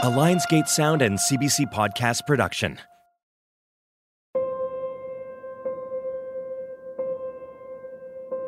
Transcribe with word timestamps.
A 0.00 0.06
Lionsgate 0.06 0.68
Sound 0.68 1.02
and 1.02 1.18
CBC 1.18 1.72
Podcast 1.72 2.24
production. 2.24 2.78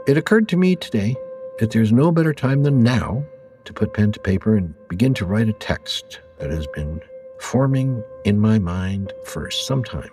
It 0.06 0.16
occurred 0.16 0.48
to 0.50 0.56
me 0.56 0.77
today 0.77 1.16
that 1.58 1.72
there's 1.72 1.91
no 1.91 2.12
better 2.12 2.32
time 2.32 2.62
than 2.62 2.84
now 2.84 3.24
to 3.64 3.72
put 3.72 3.94
pen 3.94 4.12
to 4.12 4.20
paper 4.20 4.56
and 4.56 4.72
begin 4.88 5.12
to 5.14 5.27
write 5.27 5.48
a 5.48 5.52
text 5.55 6.20
that 6.38 6.50
has 6.50 6.68
been 6.68 7.00
forming 7.41 8.05
in 8.24 8.38
my 8.38 8.60
mind 8.60 9.12
for 9.24 9.50
some 9.50 9.82
time. 9.82 10.10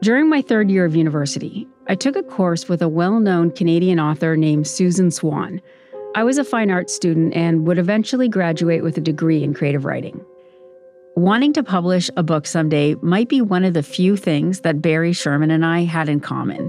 During 0.00 0.28
my 0.30 0.42
third 0.42 0.70
year 0.70 0.84
of 0.84 0.94
university, 0.94 1.66
I 1.88 1.96
took 1.96 2.14
a 2.14 2.22
course 2.22 2.68
with 2.68 2.82
a 2.82 2.88
well 2.88 3.18
known 3.18 3.50
Canadian 3.50 3.98
author 3.98 4.36
named 4.36 4.68
Susan 4.68 5.10
Swan. 5.10 5.60
I 6.12 6.24
was 6.24 6.38
a 6.38 6.44
fine 6.44 6.72
arts 6.72 6.92
student 6.92 7.34
and 7.34 7.68
would 7.68 7.78
eventually 7.78 8.28
graduate 8.28 8.82
with 8.82 8.98
a 8.98 9.00
degree 9.00 9.44
in 9.44 9.54
creative 9.54 9.84
writing. 9.84 10.24
Wanting 11.14 11.52
to 11.52 11.62
publish 11.62 12.10
a 12.16 12.24
book 12.24 12.46
someday 12.46 12.96
might 12.96 13.28
be 13.28 13.40
one 13.40 13.64
of 13.64 13.74
the 13.74 13.82
few 13.84 14.16
things 14.16 14.62
that 14.62 14.82
Barry 14.82 15.12
Sherman 15.12 15.52
and 15.52 15.64
I 15.64 15.84
had 15.84 16.08
in 16.08 16.18
common. 16.18 16.68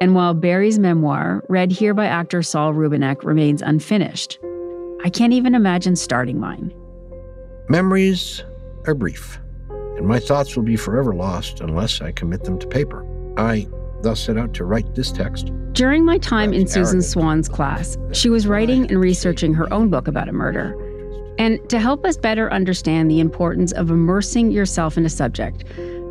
And 0.00 0.16
while 0.16 0.34
Barry's 0.34 0.78
memoir, 0.78 1.44
read 1.48 1.70
here 1.70 1.94
by 1.94 2.06
actor 2.06 2.42
Saul 2.42 2.72
Rubinek, 2.74 3.22
remains 3.22 3.62
unfinished, 3.62 4.40
I 5.04 5.10
can't 5.10 5.32
even 5.32 5.54
imagine 5.54 5.94
starting 5.94 6.40
mine. 6.40 6.74
Memories 7.68 8.42
are 8.86 8.94
brief, 8.94 9.38
and 9.68 10.06
my 10.06 10.18
thoughts 10.18 10.56
will 10.56 10.64
be 10.64 10.76
forever 10.76 11.14
lost 11.14 11.60
unless 11.60 12.00
I 12.00 12.10
commit 12.10 12.42
them 12.42 12.58
to 12.58 12.66
paper. 12.66 13.06
I 13.36 13.68
thus 14.02 14.20
set 14.20 14.38
out 14.38 14.54
to 14.54 14.64
write 14.64 14.94
this 14.94 15.10
text. 15.10 15.52
During 15.72 16.04
my 16.04 16.18
time 16.18 16.52
in 16.52 16.66
Susan 16.66 16.96
arrogant. 16.96 17.04
Swan's 17.04 17.48
class, 17.48 17.96
she 18.12 18.28
was 18.28 18.46
writing 18.46 18.88
and 18.90 19.00
researching 19.00 19.54
her 19.54 19.72
own 19.72 19.90
book 19.90 20.08
about 20.08 20.28
a 20.28 20.32
murder. 20.32 20.76
And 21.38 21.66
to 21.70 21.78
help 21.78 22.04
us 22.04 22.16
better 22.16 22.52
understand 22.52 23.10
the 23.10 23.20
importance 23.20 23.72
of 23.72 23.90
immersing 23.90 24.50
yourself 24.50 24.98
in 24.98 25.06
a 25.06 25.10
subject, 25.10 25.64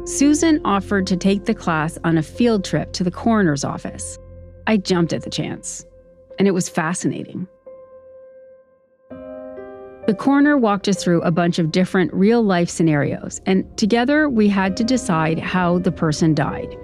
Susan 0.06 0.62
offered 0.64 1.06
to 1.08 1.18
take 1.18 1.44
the 1.44 1.54
class 1.54 1.98
on 2.06 2.18
a 2.18 2.24
field 2.24 2.64
trip 2.64 2.94
to 2.94 3.04
the 3.04 3.12
coroner's 3.12 3.66
office. 3.66 4.18
I 4.66 4.78
jumped 4.78 5.12
at 5.12 5.24
the 5.24 5.30
chance, 5.30 5.86
and 6.40 6.48
it 6.48 6.52
was 6.52 6.70
fascinating. 6.70 7.48
The 10.08 10.16
coroner 10.18 10.58
walked 10.58 10.88
us 10.88 11.04
through 11.04 11.22
a 11.24 11.32
bunch 11.32 11.60
of 11.60 11.74
different 11.74 12.14
real 12.14 12.42
life 12.42 12.70
scenarios, 12.70 13.42
and 13.46 13.66
together 13.78 14.30
we 14.30 14.48
had 14.48 14.78
to 14.78 14.86
decide 14.86 15.38
how 15.38 15.80
the 15.80 15.92
person 15.92 16.34
died. 16.34 16.78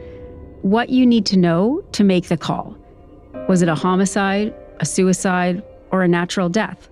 What 0.63 0.87
you 0.87 1.05
need 1.05 1.25
to 1.25 1.37
know 1.37 1.83
to 1.91 2.05
make 2.05 2.29
the 2.29 2.37
call. 2.37 2.77
Was 3.49 3.61
it 3.61 3.67
a 3.67 3.75
homicide, 3.75 4.53
a 4.79 4.85
suicide, 4.85 5.61
or 5.91 6.03
a 6.03 6.07
natural 6.07 6.47
death? 6.47 6.87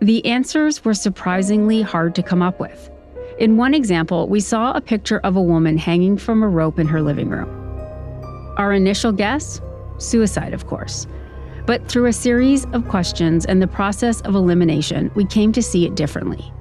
The 0.00 0.26
answers 0.26 0.84
were 0.84 0.92
surprisingly 0.92 1.82
hard 1.82 2.16
to 2.16 2.24
come 2.24 2.42
up 2.42 2.58
with. 2.58 2.90
In 3.38 3.56
one 3.56 3.74
example, 3.74 4.28
we 4.28 4.40
saw 4.40 4.72
a 4.72 4.80
picture 4.80 5.20
of 5.20 5.36
a 5.36 5.40
woman 5.40 5.78
hanging 5.78 6.18
from 6.18 6.42
a 6.42 6.48
rope 6.48 6.80
in 6.80 6.88
her 6.88 7.00
living 7.00 7.28
room. 7.28 7.48
Our 8.56 8.72
initial 8.72 9.12
guess? 9.12 9.60
Suicide, 9.98 10.52
of 10.52 10.66
course. 10.66 11.06
But 11.64 11.88
through 11.88 12.06
a 12.06 12.12
series 12.12 12.64
of 12.72 12.88
questions 12.88 13.46
and 13.46 13.62
the 13.62 13.68
process 13.68 14.20
of 14.22 14.34
elimination, 14.34 15.12
we 15.14 15.26
came 15.26 15.52
to 15.52 15.62
see 15.62 15.86
it 15.86 15.94
differently. 15.94 16.52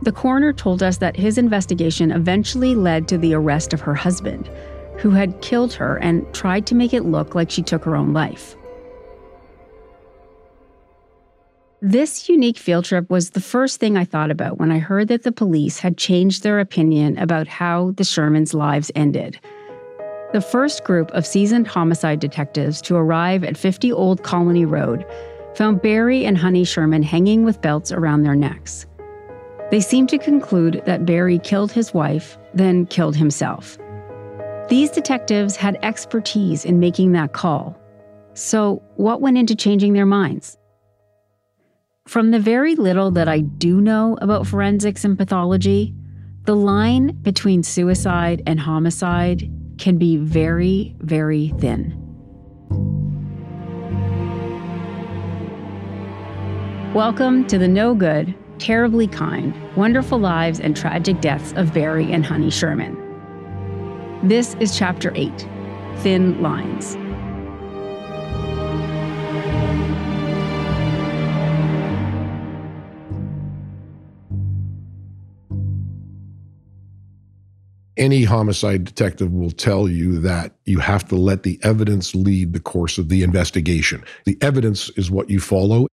The 0.00 0.12
coroner 0.12 0.54
told 0.54 0.82
us 0.82 0.96
that 0.96 1.16
his 1.16 1.36
investigation 1.36 2.12
eventually 2.12 2.74
led 2.74 3.08
to 3.08 3.18
the 3.18 3.34
arrest 3.34 3.74
of 3.74 3.82
her 3.82 3.94
husband, 3.94 4.50
who 5.02 5.10
had 5.10 5.40
killed 5.42 5.72
her 5.72 5.96
and 5.96 6.32
tried 6.32 6.64
to 6.64 6.76
make 6.76 6.94
it 6.94 7.04
look 7.04 7.34
like 7.34 7.50
she 7.50 7.60
took 7.60 7.84
her 7.84 7.96
own 7.96 8.12
life. 8.12 8.54
This 11.80 12.28
unique 12.28 12.56
field 12.56 12.84
trip 12.84 13.10
was 13.10 13.30
the 13.30 13.40
first 13.40 13.80
thing 13.80 13.96
I 13.96 14.04
thought 14.04 14.30
about 14.30 14.58
when 14.58 14.70
I 14.70 14.78
heard 14.78 15.08
that 15.08 15.24
the 15.24 15.32
police 15.32 15.80
had 15.80 15.98
changed 15.98 16.44
their 16.44 16.60
opinion 16.60 17.18
about 17.18 17.48
how 17.48 17.90
the 17.96 18.04
Shermans' 18.04 18.54
lives 18.54 18.92
ended. 18.94 19.40
The 20.32 20.40
first 20.40 20.84
group 20.84 21.10
of 21.10 21.26
seasoned 21.26 21.66
homicide 21.66 22.20
detectives 22.20 22.80
to 22.82 22.94
arrive 22.94 23.42
at 23.42 23.58
50 23.58 23.90
Old 23.90 24.22
Colony 24.22 24.64
Road 24.64 25.04
found 25.56 25.82
Barry 25.82 26.24
and 26.24 26.38
Honey 26.38 26.62
Sherman 26.62 27.02
hanging 27.02 27.44
with 27.44 27.60
belts 27.60 27.90
around 27.90 28.22
their 28.22 28.36
necks. 28.36 28.86
They 29.72 29.80
seemed 29.80 30.10
to 30.10 30.18
conclude 30.18 30.80
that 30.86 31.04
Barry 31.04 31.40
killed 31.40 31.72
his 31.72 31.92
wife, 31.92 32.38
then 32.54 32.86
killed 32.86 33.16
himself. 33.16 33.76
These 34.72 34.90
detectives 34.90 35.54
had 35.54 35.78
expertise 35.82 36.64
in 36.64 36.80
making 36.80 37.12
that 37.12 37.34
call. 37.34 37.78
So, 38.32 38.82
what 38.96 39.20
went 39.20 39.36
into 39.36 39.54
changing 39.54 39.92
their 39.92 40.06
minds? 40.06 40.56
From 42.08 42.30
the 42.30 42.38
very 42.38 42.74
little 42.74 43.10
that 43.10 43.28
I 43.28 43.40
do 43.40 43.82
know 43.82 44.16
about 44.22 44.46
forensics 44.46 45.04
and 45.04 45.18
pathology, 45.18 45.94
the 46.46 46.56
line 46.56 47.08
between 47.20 47.62
suicide 47.62 48.42
and 48.46 48.58
homicide 48.58 49.46
can 49.76 49.98
be 49.98 50.16
very, 50.16 50.96
very 51.00 51.52
thin. 51.58 51.92
Welcome 56.94 57.46
to 57.48 57.58
the 57.58 57.68
no 57.68 57.94
good, 57.94 58.34
terribly 58.58 59.06
kind, 59.06 59.54
wonderful 59.76 60.18
lives 60.18 60.60
and 60.60 60.74
tragic 60.74 61.20
deaths 61.20 61.52
of 61.56 61.74
Barry 61.74 62.10
and 62.10 62.24
Honey 62.24 62.48
Sherman. 62.48 63.01
This 64.24 64.54
is 64.60 64.78
Chapter 64.78 65.10
8 65.16 65.48
Thin 65.98 66.40
Lines. 66.40 66.96
any 77.98 78.24
homicide 78.24 78.84
detective 78.84 79.32
will 79.32 79.50
tell 79.50 79.88
you 79.88 80.18
that 80.18 80.52
you 80.64 80.78
have 80.78 81.06
to 81.06 81.14
let 81.14 81.42
the 81.42 81.58
evidence 81.62 82.14
lead 82.14 82.52
the 82.52 82.58
course 82.58 82.98
of 82.98 83.08
the 83.08 83.22
investigation. 83.22 84.02
The 84.24 84.36
evidence 84.40 84.88
is 84.96 85.10
what 85.10 85.30
you 85.30 85.38
follow. 85.38 85.86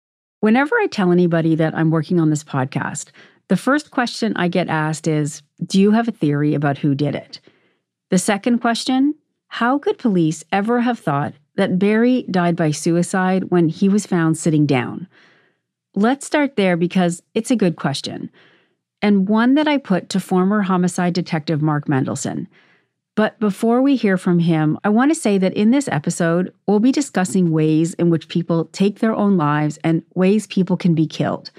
Whenever 0.41 0.77
I 0.77 0.87
tell 0.87 1.11
anybody 1.11 1.55
that 1.57 1.75
I'm 1.75 1.91
working 1.91 2.21
on 2.21 2.31
this 2.31 2.45
podcast, 2.45 3.11
the 3.49 3.57
first 3.57 3.91
question 3.91 4.35
I 4.37 4.49
get 4.49 4.69
asked 4.69 5.09
is 5.09 5.43
Do 5.65 5.81
you 5.81 5.91
have 5.93 6.07
a 6.07 6.13
theory 6.13 6.55
about 6.55 6.79
who 6.79 6.95
did 6.95 7.15
it? 7.15 7.41
The 8.11 8.19
second 8.19 8.61
question 8.61 9.15
How 9.49 9.79
could 9.79 9.99
police 9.99 10.45
ever 10.53 10.81
have 10.81 10.99
thought 10.99 11.35
that 11.57 11.79
Barry 11.79 12.25
died 12.31 12.55
by 12.55 12.71
suicide 12.71 13.51
when 13.51 13.69
he 13.69 13.89
was 13.89 14.07
found 14.07 14.39
sitting 14.39 14.67
down? 14.67 15.09
Let's 15.95 16.27
start 16.27 16.57
there 16.57 16.77
because 16.77 17.23
it's 17.35 17.51
a 17.51 17.57
good 17.57 17.77
question, 17.77 18.31
and 19.03 19.29
one 19.29 19.55
that 19.55 19.67
I 19.67 19.79
put 19.79 20.09
to 20.11 20.21
former 20.21 20.63
homicide 20.63 21.15
detective 21.15 21.63
Mark 21.63 21.87
Mendelson. 21.87 22.47
But 23.17 23.41
before 23.41 23.81
we 23.81 23.97
hear 23.97 24.19
from 24.19 24.41
him, 24.41 24.79
I 24.85 24.91
want 24.91 25.11
to 25.11 25.15
say 25.15 25.39
that 25.39 25.55
in 25.55 25.71
this 25.71 25.89
episode, 25.89 26.53
we'll 26.67 26.81
be 26.81 26.93
discussing 26.93 27.51
ways 27.51 27.95
in 27.95 28.11
which 28.11 28.29
people 28.29 28.67
take 28.67 28.99
their 28.99 29.15
own 29.15 29.39
lives 29.39 29.79
and 29.83 30.03
ways 30.15 30.47
people 30.47 30.77
can 30.77 30.95
be 30.95 31.07
killed. 31.07 31.51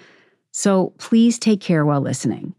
So 0.51 0.93
please 0.99 1.39
take 1.39 1.59
care 1.59 1.83
while 1.83 1.99
listening. 1.99 2.53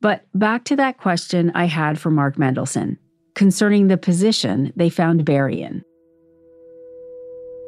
But 0.00 0.24
back 0.34 0.64
to 0.64 0.76
that 0.76 0.98
question 0.98 1.52
I 1.54 1.66
had 1.66 1.98
for 1.98 2.10
Mark 2.10 2.36
Mendelson 2.36 2.96
concerning 3.34 3.88
the 3.88 3.96
position 3.96 4.72
they 4.76 4.88
found 4.88 5.24
Barry 5.24 5.60
in. 5.60 5.84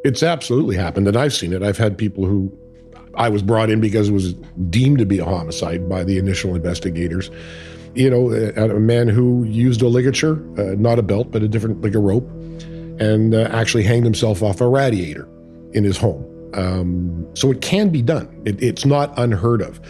It's 0.05 0.23
absolutely 0.23 0.76
happened, 0.76 1.06
and 1.06 1.17
I've 1.17 1.32
seen 1.32 1.52
it. 1.52 1.62
I've 1.62 1.79
had 1.79 1.96
people 1.96 2.26
who 2.26 2.52
I 3.14 3.29
was 3.29 3.43
brought 3.43 3.70
in 3.70 3.81
because 3.81 4.08
it 4.08 4.12
was 4.12 4.32
deemed 4.70 4.99
to 4.99 5.06
be 5.06 5.19
a 5.19 5.25
homicide 5.25 5.88
by 5.88 6.02
the 6.02 6.19
initial 6.19 6.55
investigators. 6.55 7.31
You 7.94 8.11
know, 8.11 8.32
a, 8.32 8.76
a 8.76 8.81
man 8.81 9.08
who 9.08 9.44
used 9.44 9.82
a 9.82 9.88
ligature, 9.88 10.43
uh, 10.58 10.75
not 10.76 10.99
a 10.99 11.02
belt, 11.02 11.31
but 11.31 11.43
a 11.43 11.49
different, 11.49 11.82
like 11.82 11.94
a 11.94 11.99
rope, 11.99 12.28
and 12.99 13.35
uh, 13.35 13.49
actually 13.52 13.85
hanged 13.85 14.05
himself 14.05 14.43
off 14.43 14.61
a 14.61 14.69
radiator 14.69 15.28
in 15.73 15.85
his 15.85 15.99
home. 15.99 16.26
Um, 16.55 17.26
so 17.35 17.50
it 17.50 17.61
can 17.61 17.90
be 17.90 18.02
done. 18.02 18.43
It, 18.44 18.61
it's 18.62 18.85
not 18.85 19.17
unheard 19.19 19.62
of. 19.62 19.81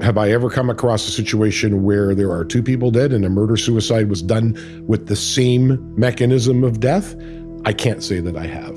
Have 0.00 0.18
I 0.18 0.30
ever 0.32 0.50
come 0.50 0.70
across 0.70 1.06
a 1.06 1.12
situation 1.12 1.84
where 1.84 2.14
there 2.14 2.30
are 2.32 2.44
two 2.44 2.62
people 2.62 2.90
dead 2.90 3.12
and 3.12 3.24
a 3.24 3.30
murder 3.30 3.56
suicide 3.56 4.10
was 4.10 4.22
done 4.22 4.58
with 4.88 5.06
the 5.06 5.14
same 5.14 5.94
mechanism 5.96 6.64
of 6.64 6.80
death? 6.80 7.14
I 7.64 7.72
can't 7.72 8.02
say 8.02 8.18
that 8.20 8.36
I 8.36 8.46
have. 8.46 8.74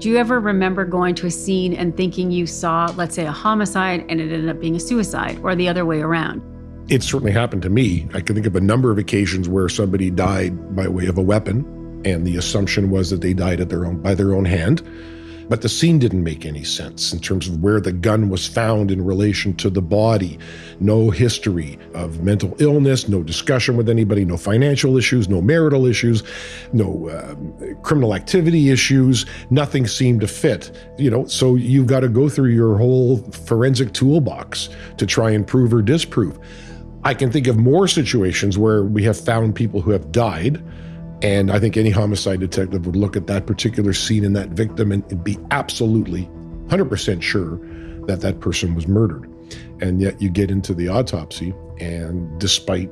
Do 0.00 0.08
you 0.08 0.18
ever 0.18 0.38
remember 0.38 0.84
going 0.84 1.14
to 1.16 1.26
a 1.26 1.30
scene 1.30 1.72
and 1.72 1.96
thinking 1.96 2.30
you 2.30 2.46
saw, 2.46 2.92
let's 2.96 3.14
say, 3.14 3.26
a 3.26 3.32
homicide 3.32 4.04
and 4.08 4.20
it 4.20 4.32
ended 4.32 4.48
up 4.48 4.60
being 4.60 4.76
a 4.76 4.80
suicide, 4.80 5.38
or 5.42 5.54
the 5.54 5.68
other 5.68 5.84
way 5.84 6.00
around? 6.00 6.42
It 6.90 7.02
certainly 7.02 7.32
happened 7.32 7.62
to 7.62 7.70
me. 7.70 8.06
I 8.14 8.20
can 8.20 8.34
think 8.34 8.46
of 8.46 8.56
a 8.56 8.60
number 8.60 8.90
of 8.90 8.98
occasions 8.98 9.48
where 9.48 9.68
somebody 9.68 10.10
died 10.10 10.76
by 10.76 10.88
way 10.88 11.06
of 11.06 11.18
a 11.18 11.22
weapon, 11.22 11.64
and 12.04 12.26
the 12.26 12.36
assumption 12.36 12.90
was 12.90 13.10
that 13.10 13.20
they 13.20 13.32
died 13.32 13.60
at 13.60 13.70
their 13.70 13.86
own 13.86 14.00
by 14.00 14.14
their 14.14 14.34
own 14.34 14.44
hand. 14.44 14.82
But 15.50 15.62
the 15.62 15.68
scene 15.68 15.98
didn't 15.98 16.22
make 16.22 16.46
any 16.46 16.62
sense 16.62 17.12
in 17.12 17.18
terms 17.18 17.48
of 17.48 17.60
where 17.60 17.80
the 17.80 17.90
gun 17.90 18.28
was 18.28 18.46
found 18.46 18.92
in 18.92 19.04
relation 19.04 19.52
to 19.56 19.68
the 19.68 19.82
body. 19.82 20.38
No 20.78 21.10
history 21.10 21.76
of 21.92 22.22
mental 22.22 22.54
illness, 22.60 23.08
no 23.08 23.24
discussion 23.24 23.76
with 23.76 23.88
anybody, 23.88 24.24
no 24.24 24.36
financial 24.36 24.96
issues, 24.96 25.28
no 25.28 25.42
marital 25.42 25.86
issues, 25.86 26.22
no 26.72 27.08
uh, 27.08 27.34
criminal 27.82 28.14
activity 28.14 28.70
issues. 28.70 29.26
Nothing 29.50 29.88
seemed 29.88 30.20
to 30.20 30.28
fit. 30.28 30.70
You 30.98 31.10
know, 31.10 31.26
so 31.26 31.56
you've 31.56 31.88
got 31.88 32.00
to 32.00 32.08
go 32.08 32.28
through 32.28 32.50
your 32.50 32.76
whole 32.76 33.16
forensic 33.32 33.92
toolbox 33.92 34.68
to 34.98 35.04
try 35.04 35.32
and 35.32 35.44
prove 35.44 35.74
or 35.74 35.82
disprove. 35.82 36.38
I 37.02 37.12
can 37.12 37.32
think 37.32 37.48
of 37.48 37.56
more 37.56 37.88
situations 37.88 38.56
where 38.56 38.84
we 38.84 39.02
have 39.02 39.18
found 39.18 39.56
people 39.56 39.80
who 39.80 39.90
have 39.90 40.12
died 40.12 40.62
and 41.22 41.50
I 41.50 41.58
think 41.58 41.76
any 41.76 41.90
homicide 41.90 42.40
detective 42.40 42.86
would 42.86 42.96
look 42.96 43.16
at 43.16 43.26
that 43.26 43.46
particular 43.46 43.92
scene 43.92 44.24
and 44.24 44.34
that 44.36 44.50
victim 44.50 44.90
and 44.90 45.24
be 45.24 45.38
absolutely 45.50 46.28
100% 46.68 47.20
sure 47.20 47.60
that 48.06 48.20
that 48.22 48.40
person 48.40 48.74
was 48.74 48.88
murdered. 48.88 49.28
And 49.80 50.00
yet 50.00 50.20
you 50.20 50.30
get 50.30 50.50
into 50.50 50.72
the 50.72 50.88
autopsy, 50.88 51.54
and 51.78 52.38
despite, 52.40 52.90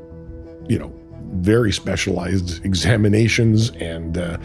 you 0.69 0.79
know, 0.79 0.93
very 1.37 1.73
specialized 1.73 2.65
examinations 2.65 3.71
and, 3.71 4.19
uh, 4.19 4.39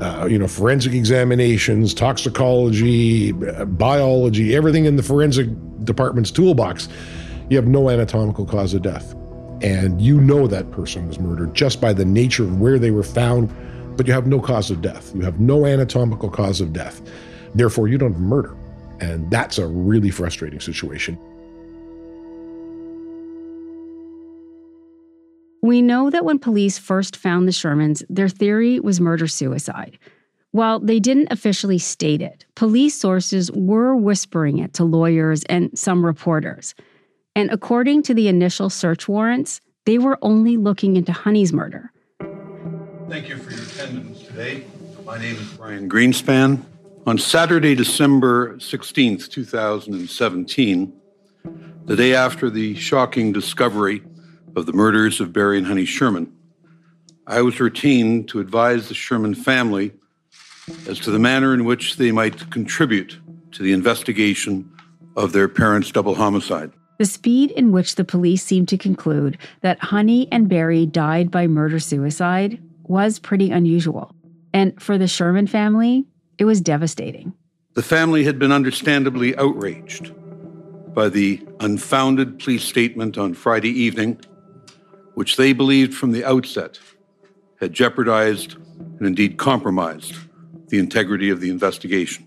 uh, 0.00 0.26
you 0.30 0.38
know, 0.38 0.48
forensic 0.48 0.92
examinations, 0.92 1.94
toxicology, 1.94 3.32
biology, 3.32 4.54
everything 4.54 4.84
in 4.84 4.96
the 4.96 5.02
forensic 5.02 5.48
department's 5.84 6.30
toolbox, 6.30 6.88
you 7.48 7.56
have 7.56 7.66
no 7.66 7.88
anatomical 7.88 8.44
cause 8.44 8.74
of 8.74 8.82
death 8.82 9.14
and 9.62 10.00
you 10.02 10.20
know 10.20 10.46
that 10.46 10.70
person 10.70 11.06
was 11.06 11.18
murdered 11.18 11.54
just 11.54 11.80
by 11.80 11.92
the 11.92 12.04
nature 12.04 12.44
of 12.44 12.60
where 12.60 12.78
they 12.78 12.90
were 12.90 13.02
found, 13.02 13.50
but 13.96 14.06
you 14.06 14.12
have 14.12 14.26
no 14.26 14.40
cause 14.40 14.70
of 14.70 14.82
death. 14.82 15.14
You 15.14 15.22
have 15.22 15.38
no 15.38 15.66
anatomical 15.66 16.30
cause 16.30 16.60
of 16.60 16.72
death. 16.72 17.00
Therefore, 17.54 17.88
you 17.88 17.98
don't 17.98 18.12
have 18.12 18.20
murder. 18.20 18.56
And 19.00 19.30
that's 19.30 19.58
a 19.58 19.66
really 19.66 20.10
frustrating 20.10 20.60
situation. 20.60 21.18
We 25.62 25.80
know 25.80 26.10
that 26.10 26.24
when 26.24 26.40
police 26.40 26.76
first 26.76 27.16
found 27.16 27.46
the 27.46 27.52
Shermans, 27.52 28.02
their 28.08 28.28
theory 28.28 28.80
was 28.80 29.00
murder 29.00 29.28
suicide. 29.28 29.96
While 30.50 30.80
they 30.80 30.98
didn't 30.98 31.30
officially 31.30 31.78
state 31.78 32.20
it, 32.20 32.44
police 32.56 32.98
sources 32.98 33.50
were 33.52 33.94
whispering 33.94 34.58
it 34.58 34.74
to 34.74 34.84
lawyers 34.84 35.44
and 35.44 35.70
some 35.78 36.04
reporters. 36.04 36.74
And 37.34 37.50
according 37.50 38.02
to 38.04 38.14
the 38.14 38.28
initial 38.28 38.68
search 38.68 39.08
warrants, 39.08 39.60
they 39.86 39.98
were 39.98 40.18
only 40.20 40.58
looking 40.58 40.96
into 40.96 41.12
Honey's 41.12 41.52
murder. 41.52 41.90
Thank 43.08 43.28
you 43.28 43.36
for 43.38 43.50
your 43.52 43.62
attendance 43.62 44.22
today. 44.22 44.64
My 45.06 45.18
name 45.18 45.36
is 45.36 45.48
Brian 45.54 45.88
Greenspan. 45.88 46.62
On 47.06 47.18
Saturday, 47.18 47.74
December 47.74 48.56
16th, 48.56 49.30
2017, 49.30 50.92
the 51.86 51.96
day 51.96 52.14
after 52.14 52.48
the 52.48 52.74
shocking 52.74 53.32
discovery 53.32 54.02
of 54.54 54.66
the 54.66 54.72
murders 54.72 55.20
of 55.20 55.32
Barry 55.32 55.58
and 55.58 55.66
Honey 55.66 55.86
Sherman, 55.86 56.32
I 57.26 57.40
was 57.40 57.60
retained 57.60 58.28
to 58.28 58.40
advise 58.40 58.88
the 58.88 58.94
Sherman 58.94 59.34
family 59.34 59.92
as 60.86 60.98
to 61.00 61.10
the 61.10 61.18
manner 61.18 61.54
in 61.54 61.64
which 61.64 61.96
they 61.96 62.12
might 62.12 62.50
contribute 62.50 63.18
to 63.52 63.62
the 63.62 63.72
investigation 63.72 64.70
of 65.16 65.32
their 65.32 65.48
parents' 65.48 65.90
double 65.90 66.14
homicide. 66.14 66.72
The 66.98 67.06
speed 67.06 67.50
in 67.50 67.72
which 67.72 67.96
the 67.96 68.04
police 68.04 68.44
seemed 68.44 68.68
to 68.68 68.78
conclude 68.78 69.38
that 69.60 69.80
Honey 69.80 70.28
and 70.30 70.48
Barry 70.48 70.86
died 70.86 71.30
by 71.30 71.46
murder 71.46 71.80
suicide 71.80 72.62
was 72.84 73.18
pretty 73.18 73.50
unusual. 73.50 74.14
And 74.52 74.80
for 74.80 74.98
the 74.98 75.08
Sherman 75.08 75.46
family, 75.46 76.06
it 76.38 76.44
was 76.44 76.60
devastating. 76.60 77.32
The 77.74 77.82
family 77.82 78.24
had 78.24 78.38
been 78.38 78.52
understandably 78.52 79.36
outraged 79.36 80.12
by 80.94 81.08
the 81.08 81.40
unfounded 81.60 82.38
police 82.38 82.64
statement 82.64 83.16
on 83.16 83.32
Friday 83.32 83.70
evening, 83.70 84.20
which 85.14 85.36
they 85.36 85.52
believed 85.52 85.94
from 85.94 86.12
the 86.12 86.24
outset 86.24 86.78
had 87.60 87.72
jeopardized 87.72 88.56
and 88.98 89.06
indeed 89.06 89.38
compromised 89.38 90.14
the 90.68 90.78
integrity 90.78 91.30
of 91.30 91.40
the 91.40 91.48
investigation. 91.48 92.26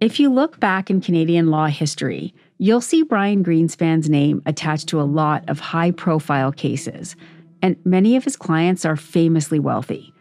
If 0.00 0.18
you 0.18 0.28
look 0.28 0.58
back 0.58 0.90
in 0.90 1.00
Canadian 1.00 1.48
law 1.48 1.66
history, 1.66 2.34
you'll 2.58 2.80
see 2.80 3.02
Brian 3.02 3.44
Greenspan's 3.44 4.08
name 4.08 4.42
attached 4.46 4.88
to 4.88 5.00
a 5.00 5.02
lot 5.02 5.48
of 5.48 5.60
high 5.60 5.90
profile 5.90 6.52
cases, 6.52 7.16
and 7.62 7.76
many 7.84 8.16
of 8.16 8.24
his 8.24 8.36
clients 8.36 8.84
are 8.84 8.96
famously 8.96 9.58
wealthy. 9.58 10.12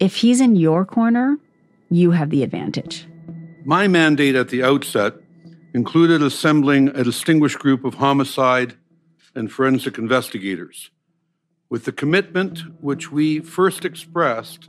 If 0.00 0.16
he's 0.16 0.40
in 0.40 0.56
your 0.56 0.84
corner, 0.84 1.38
you 1.90 2.10
have 2.10 2.30
the 2.30 2.42
advantage. 2.42 3.06
My 3.64 3.88
mandate 3.88 4.34
at 4.34 4.48
the 4.48 4.62
outset 4.62 5.14
included 5.72 6.22
assembling 6.22 6.88
a 6.88 7.04
distinguished 7.04 7.58
group 7.58 7.84
of 7.84 7.94
homicide 7.94 8.74
and 9.34 9.50
forensic 9.50 9.98
investigators 9.98 10.90
with 11.68 11.84
the 11.84 11.92
commitment 11.92 12.60
which 12.80 13.10
we 13.10 13.40
first 13.40 13.84
expressed 13.84 14.68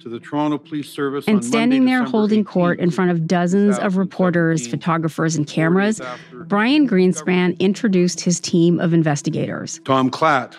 to 0.00 0.08
the 0.08 0.18
Toronto 0.18 0.58
Police 0.58 0.88
Service. 0.88 1.26
And 1.28 1.44
standing 1.44 1.84
Monday, 1.84 1.92
there 1.92 2.00
December 2.00 2.18
holding 2.18 2.44
18th, 2.44 2.48
court 2.48 2.80
in 2.80 2.90
front 2.90 3.10
of 3.10 3.26
dozens 3.26 3.78
of 3.78 3.96
reporters, 3.96 4.66
photographers, 4.66 5.36
and 5.36 5.46
cameras, 5.46 6.00
Brian 6.32 6.88
Greenspan 6.88 7.58
introduced 7.58 8.20
his 8.20 8.40
team 8.40 8.80
of 8.80 8.94
investigators. 8.94 9.80
Tom 9.84 10.10
Klatt, 10.10 10.56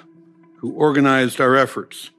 who 0.57 0.71
organized 0.73 1.41
our 1.41 1.55
efforts, 1.55 2.11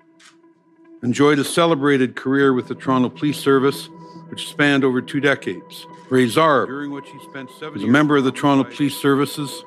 enjoyed 1.02 1.38
a 1.38 1.44
celebrated 1.44 2.16
career 2.16 2.52
with 2.52 2.68
the 2.68 2.74
Toronto 2.74 3.08
Police 3.08 3.38
Service, 3.38 3.88
which 4.28 4.48
spanned 4.48 4.84
over 4.84 5.00
two 5.00 5.20
decades. 5.20 5.86
Ray 6.10 6.26
Zarb, 6.26 6.66
during 6.66 6.90
which 6.90 7.08
he 7.08 7.18
spent 7.30 7.50
seven 7.58 7.74
was 7.74 7.84
a 7.84 7.86
member 7.86 8.16
of 8.16 8.24
the 8.24 8.32
Toronto 8.32 8.64
Police 8.64 8.96
Services 8.96 9.64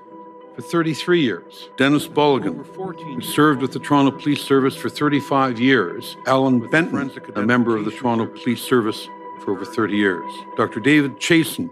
for 0.55 0.61
33 0.61 1.21
years. 1.21 1.69
Dennis 1.77 2.07
Bulligan, 2.07 2.65
who 2.65 3.21
served 3.21 3.61
with 3.61 3.73
the 3.73 3.79
Toronto 3.79 4.17
Police 4.17 4.41
Service 4.41 4.75
for 4.75 4.89
35 4.89 5.59
years. 5.59 6.15
Alan 6.27 6.67
Benton, 6.69 7.11
a 7.35 7.41
member 7.41 7.75
of 7.75 7.85
the 7.85 7.91
Toronto 7.91 8.25
Police 8.25 8.61
Service 8.61 9.07
for 9.41 9.51
over 9.51 9.65
30 9.65 9.95
years. 9.95 10.31
Dr. 10.55 10.79
David 10.79 11.17
Chiasson, 11.17 11.69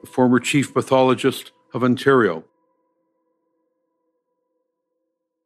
the 0.00 0.06
former 0.06 0.38
chief 0.38 0.72
pathologist 0.72 1.50
of 1.72 1.82
Ontario. 1.82 2.44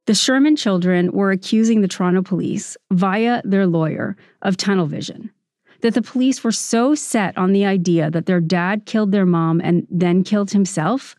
The 0.06 0.14
Sherman 0.14 0.56
children 0.56 1.12
were 1.12 1.30
accusing 1.30 1.80
the 1.80 1.88
Toronto 1.88 2.22
police, 2.22 2.76
via 2.90 3.42
their 3.44 3.66
lawyer, 3.66 4.16
of 4.42 4.56
tunnel 4.56 4.86
vision. 4.86 5.30
That 5.80 5.94
the 5.94 6.02
police 6.02 6.42
were 6.42 6.52
so 6.52 6.94
set 6.94 7.36
on 7.38 7.52
the 7.52 7.64
idea 7.64 8.10
that 8.10 8.26
their 8.26 8.40
dad 8.40 8.84
killed 8.84 9.12
their 9.12 9.26
mom 9.26 9.60
and 9.60 9.86
then 9.90 10.24
killed 10.24 10.50
himself 10.50 11.14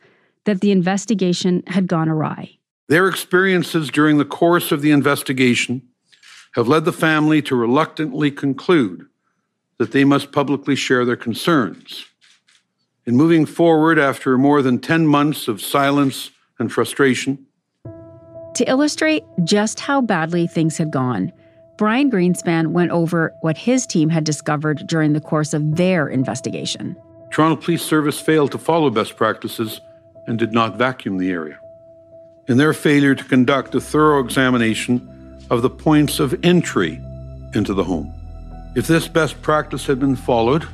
that 0.50 0.62
the 0.62 0.72
investigation 0.72 1.62
had 1.68 1.86
gone 1.86 2.10
awry. 2.10 2.58
Their 2.88 3.08
experiences 3.08 3.92
during 3.92 4.18
the 4.18 4.26
course 4.26 4.72
of 4.72 4.82
the 4.82 4.90
investigation 4.90 5.84
have 6.56 6.68
led 6.68 6.86
the 6.86 6.92
family 6.92 7.40
to 7.44 7.56
reluctantly 7.56 8.32
conclude 8.32 9.06
that 9.78 9.92
they 9.92 10.04
must 10.04 10.32
publicly 10.32 10.76
share 10.76 11.06
their 11.06 11.16
concerns. 11.16 12.06
In 13.06 13.16
moving 13.16 13.46
forward 13.46 14.00
after 14.00 14.40
more 14.40 14.64
than 14.64 14.80
10 14.80 15.06
months 15.06 15.48
of 15.48 15.62
silence 15.62 16.32
and 16.58 16.72
frustration, 16.72 17.46
to 18.56 18.68
illustrate 18.68 19.24
just 19.44 19.80
how 19.80 20.02
badly 20.02 20.48
things 20.48 20.78
had 20.78 20.90
gone, 20.90 21.32
Brian 21.78 22.10
Greenspan 22.10 22.72
went 22.72 22.90
over 22.90 23.32
what 23.42 23.56
his 23.56 23.86
team 23.86 24.10
had 24.10 24.24
discovered 24.24 24.88
during 24.88 25.14
the 25.14 25.22
course 25.22 25.54
of 25.54 25.76
their 25.76 26.08
investigation. 26.08 26.98
Toronto 27.30 27.56
Police 27.56 27.84
Service 27.84 28.20
failed 28.20 28.52
to 28.52 28.58
follow 28.58 28.90
best 28.90 29.16
practices 29.16 29.80
and 30.30 30.38
did 30.38 30.54
not 30.54 30.78
vacuum 30.78 31.18
the 31.18 31.32
area. 31.32 31.58
In 32.48 32.58
their 32.58 32.72
failure 32.72 33.16
to 33.16 33.24
conduct 33.24 33.74
a 33.74 33.82
thorough 33.82 34.24
examination 34.24 35.44
of 35.50 35.64
the 35.64 35.72
points 35.72 36.20
of 36.20 36.40
entry 36.46 37.02
into 37.56 37.74
the 37.74 37.84
home. 37.84 38.14
If 38.76 38.86
this 38.86 39.08
best 39.08 39.42
practice 39.42 39.88
had 39.88 40.00
been 40.00 40.16
followed, 40.16 40.68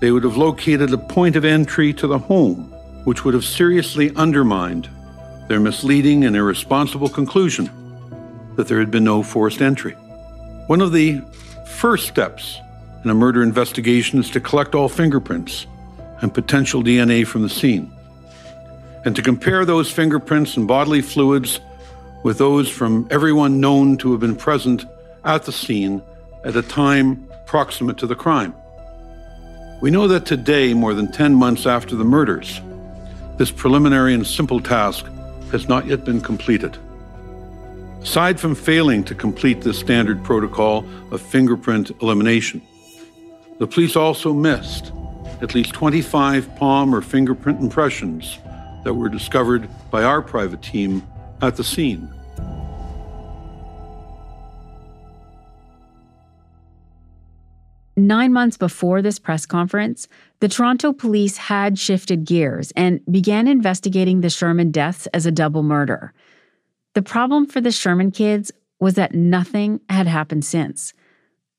they 0.00 0.10
would 0.10 0.24
have 0.24 0.36
located 0.36 0.92
a 0.92 0.98
point 0.98 1.36
of 1.36 1.46
entry 1.46 1.94
to 1.94 2.06
the 2.06 2.18
home, 2.18 2.70
which 3.04 3.24
would 3.24 3.32
have 3.32 3.46
seriously 3.46 4.14
undermined 4.14 4.90
their 5.48 5.58
misleading 5.58 6.24
and 6.24 6.36
irresponsible 6.36 7.08
conclusion 7.08 7.70
that 8.56 8.68
there 8.68 8.78
had 8.78 8.90
been 8.90 9.04
no 9.04 9.22
forced 9.22 9.62
entry. 9.62 9.94
One 10.66 10.82
of 10.82 10.92
the 10.92 11.22
first 11.64 12.08
steps 12.08 12.58
in 13.04 13.08
a 13.08 13.14
murder 13.14 13.42
investigation 13.42 14.18
is 14.18 14.28
to 14.30 14.40
collect 14.40 14.74
all 14.74 14.90
fingerprints 14.90 15.66
and 16.20 16.34
potential 16.34 16.82
DNA 16.82 17.26
from 17.26 17.40
the 17.40 17.48
scene 17.48 17.90
and 19.04 19.14
to 19.16 19.22
compare 19.22 19.64
those 19.64 19.90
fingerprints 19.90 20.56
and 20.56 20.66
bodily 20.66 21.02
fluids 21.02 21.60
with 22.22 22.38
those 22.38 22.68
from 22.68 23.06
everyone 23.10 23.60
known 23.60 23.96
to 23.98 24.10
have 24.12 24.20
been 24.20 24.36
present 24.36 24.84
at 25.24 25.44
the 25.44 25.52
scene 25.52 26.02
at 26.44 26.56
a 26.56 26.62
time 26.62 27.28
proximate 27.46 27.98
to 27.98 28.06
the 28.06 28.14
crime. 28.14 28.54
We 29.80 29.90
know 29.90 30.08
that 30.08 30.26
today, 30.26 30.74
more 30.74 30.94
than 30.94 31.12
10 31.12 31.34
months 31.34 31.66
after 31.66 31.94
the 31.94 32.04
murders, 32.04 32.60
this 33.36 33.52
preliminary 33.52 34.14
and 34.14 34.26
simple 34.26 34.60
task 34.60 35.06
has 35.52 35.68
not 35.68 35.86
yet 35.86 36.04
been 36.04 36.20
completed. 36.20 36.76
Aside 38.02 38.40
from 38.40 38.54
failing 38.54 39.04
to 39.04 39.14
complete 39.14 39.60
the 39.60 39.72
standard 39.72 40.24
protocol 40.24 40.84
of 41.10 41.22
fingerprint 41.22 41.90
elimination, 42.02 42.60
the 43.58 43.66
police 43.66 43.96
also 43.96 44.32
missed 44.32 44.92
at 45.40 45.54
least 45.54 45.72
25 45.74 46.56
palm 46.56 46.94
or 46.94 47.00
fingerprint 47.00 47.60
impressions 47.60 48.38
that 48.88 48.94
were 48.94 49.10
discovered 49.10 49.68
by 49.90 50.02
our 50.02 50.22
private 50.22 50.62
team 50.62 51.06
at 51.42 51.56
the 51.56 51.62
scene. 51.62 52.08
Nine 57.98 58.32
months 58.32 58.56
before 58.56 59.02
this 59.02 59.18
press 59.18 59.44
conference, 59.44 60.08
the 60.40 60.48
Toronto 60.48 60.94
police 60.94 61.36
had 61.36 61.78
shifted 61.78 62.24
gears 62.24 62.72
and 62.76 63.04
began 63.10 63.46
investigating 63.46 64.22
the 64.22 64.30
Sherman 64.30 64.70
deaths 64.70 65.06
as 65.08 65.26
a 65.26 65.32
double 65.32 65.62
murder. 65.62 66.14
The 66.94 67.02
problem 67.02 67.44
for 67.44 67.60
the 67.60 67.70
Sherman 67.70 68.10
kids 68.10 68.50
was 68.80 68.94
that 68.94 69.14
nothing 69.14 69.82
had 69.90 70.06
happened 70.06 70.46
since. 70.46 70.94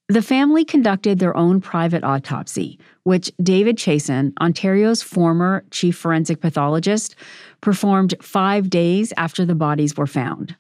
The 0.08 0.24
family 0.24 0.66
conducted 0.66 1.20
their 1.20 1.38
own 1.38 1.62
private 1.62 2.04
autopsy, 2.04 2.80
which 3.10 3.32
David 3.42 3.76
Chiasson, 3.76 4.34
Ontario's 4.40 5.02
former 5.02 5.64
chief 5.72 5.98
forensic 5.98 6.42
pathologist, 6.42 7.16
performed 7.60 8.14
five 8.22 8.70
days 8.70 9.12
after 9.18 9.46
the 9.46 9.56
bodies 9.56 9.98
were 9.98 10.06
found. 10.06 10.56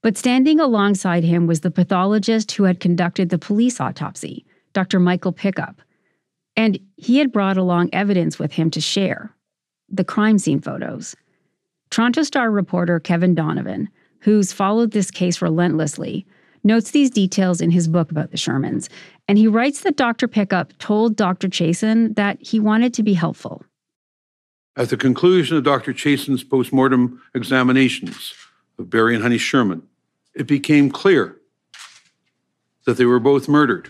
But 0.00 0.16
standing 0.16 0.60
alongside 0.60 1.24
him 1.24 1.48
was 1.48 1.62
the 1.62 1.72
pathologist 1.72 2.52
who 2.52 2.62
had 2.62 2.78
conducted 2.78 3.28
the 3.28 3.40
police 3.40 3.80
autopsy, 3.80 4.46
Dr. 4.72 5.00
Michael 5.00 5.32
Pickup. 5.32 5.82
And 6.54 6.78
he 6.96 7.18
had 7.18 7.32
brought 7.32 7.56
along 7.56 7.90
evidence 7.92 8.38
with 8.38 8.52
him 8.52 8.70
to 8.70 8.80
share 8.80 9.34
the 9.88 10.04
crime 10.04 10.38
scene 10.38 10.60
photos. 10.60 11.16
Toronto 11.90 12.22
Star 12.22 12.52
reporter 12.52 13.00
Kevin 13.00 13.34
Donovan, 13.34 13.88
who's 14.20 14.52
followed 14.52 14.92
this 14.92 15.10
case 15.10 15.42
relentlessly, 15.42 16.24
notes 16.64 16.90
these 16.90 17.10
details 17.10 17.60
in 17.60 17.70
his 17.70 17.86
book 17.86 18.10
about 18.10 18.30
the 18.30 18.36
Shermans, 18.36 18.88
and 19.28 19.38
he 19.38 19.46
writes 19.46 19.82
that 19.82 19.96
Dr. 19.96 20.26
Pickup 20.26 20.76
told 20.78 21.16
Dr. 21.16 21.48
Chiasson 21.48 22.16
that 22.16 22.38
he 22.40 22.58
wanted 22.58 22.94
to 22.94 23.02
be 23.02 23.14
helpful. 23.14 23.62
At 24.76 24.88
the 24.88 24.96
conclusion 24.96 25.56
of 25.56 25.62
Dr. 25.62 25.92
Chiasson's 25.92 26.42
postmortem 26.42 27.22
examinations 27.34 28.34
of 28.78 28.90
Barry 28.90 29.14
and 29.14 29.22
Honey 29.22 29.38
Sherman, 29.38 29.82
it 30.34 30.46
became 30.46 30.90
clear 30.90 31.36
that 32.86 32.96
they 32.96 33.04
were 33.04 33.20
both 33.20 33.48
murdered. 33.48 33.88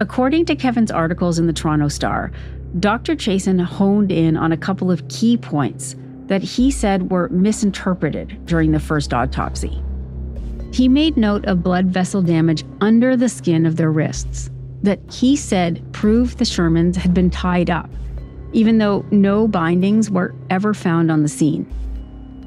According 0.00 0.46
to 0.46 0.56
Kevin's 0.56 0.90
articles 0.90 1.38
in 1.38 1.46
the 1.46 1.52
Toronto 1.52 1.88
Star, 1.88 2.32
Dr. 2.78 3.14
Chiasson 3.14 3.62
honed 3.62 4.10
in 4.10 4.36
on 4.36 4.50
a 4.50 4.56
couple 4.56 4.90
of 4.90 5.06
key 5.08 5.36
points 5.36 5.94
that 6.26 6.42
he 6.42 6.70
said 6.70 7.10
were 7.10 7.28
misinterpreted 7.28 8.46
during 8.46 8.72
the 8.72 8.80
first 8.80 9.12
autopsy. 9.12 9.82
He 10.72 10.88
made 10.88 11.16
note 11.16 11.44
of 11.46 11.62
blood 11.62 11.86
vessel 11.86 12.22
damage 12.22 12.64
under 12.80 13.16
the 13.16 13.28
skin 13.28 13.66
of 13.66 13.76
their 13.76 13.90
wrists 13.90 14.50
that 14.82 15.00
he 15.10 15.36
said 15.36 15.82
proved 15.92 16.38
the 16.38 16.44
Shermans 16.44 16.96
had 16.96 17.12
been 17.12 17.30
tied 17.30 17.68
up, 17.70 17.90
even 18.52 18.78
though 18.78 19.04
no 19.10 19.46
bindings 19.46 20.10
were 20.10 20.34
ever 20.48 20.72
found 20.72 21.10
on 21.10 21.22
the 21.22 21.28
scene. 21.28 21.66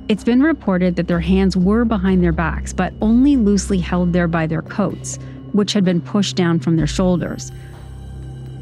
It's 0.10 0.24
been 0.24 0.42
reported 0.42 0.96
that 0.96 1.08
their 1.08 1.20
hands 1.20 1.56
were 1.56 1.86
behind 1.86 2.24
their 2.24 2.32
backs, 2.32 2.74
but 2.74 2.94
only 3.02 3.38
loosely 3.38 3.80
held 3.80 4.14
there 4.14 4.28
by 4.28 4.48
their 4.48 4.62
coats, 4.62 5.18
which 5.54 5.74
had 5.74 5.86
been 5.86 6.02
pushed 6.02 6.36
down 6.36 6.60
from 6.60 6.76
their 6.76 6.88
shoulders. 6.88 7.52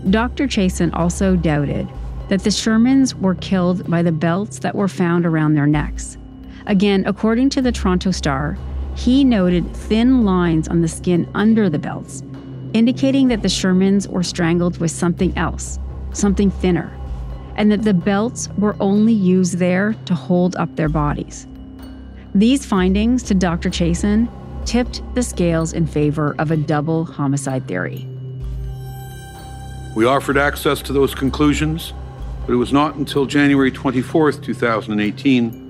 Dr. 0.09 0.47
Chiasson 0.47 0.91
also 0.93 1.35
doubted 1.35 1.87
that 2.29 2.43
the 2.43 2.49
Shermans 2.49 3.13
were 3.13 3.35
killed 3.35 3.89
by 3.89 4.01
the 4.01 4.11
belts 4.11 4.59
that 4.59 4.75
were 4.75 4.87
found 4.87 5.25
around 5.25 5.53
their 5.53 5.67
necks. 5.67 6.17
Again, 6.67 7.03
according 7.05 7.49
to 7.51 7.61
the 7.61 7.71
Toronto 7.71 8.11
Star, 8.11 8.57
he 8.95 9.23
noted 9.23 9.75
thin 9.75 10.25
lines 10.25 10.67
on 10.67 10.81
the 10.81 10.87
skin 10.87 11.29
under 11.33 11.69
the 11.69 11.79
belts, 11.79 12.23
indicating 12.73 13.27
that 13.29 13.41
the 13.41 13.47
Shermans 13.47 14.07
were 14.07 14.23
strangled 14.23 14.77
with 14.79 14.91
something 14.91 15.35
else, 15.37 15.79
something 16.13 16.51
thinner, 16.51 16.95
and 17.55 17.71
that 17.71 17.83
the 17.83 17.93
belts 17.93 18.49
were 18.57 18.75
only 18.79 19.13
used 19.13 19.57
there 19.57 19.93
to 20.05 20.13
hold 20.13 20.55
up 20.55 20.75
their 20.75 20.89
bodies. 20.89 21.47
These 22.33 22.65
findings 22.65 23.23
to 23.23 23.33
Dr. 23.33 23.69
Chiasson 23.69 24.29
tipped 24.65 25.01
the 25.15 25.23
scales 25.23 25.73
in 25.73 25.85
favor 25.85 26.35
of 26.39 26.51
a 26.51 26.57
double 26.57 27.05
homicide 27.05 27.67
theory. 27.67 28.07
We 29.95 30.05
offered 30.05 30.37
access 30.37 30.81
to 30.83 30.93
those 30.93 31.13
conclusions, 31.13 31.91
but 32.45 32.53
it 32.53 32.57
was 32.57 32.71
not 32.71 32.95
until 32.95 33.25
January 33.25 33.71
24, 33.71 34.33
2018, 34.33 35.60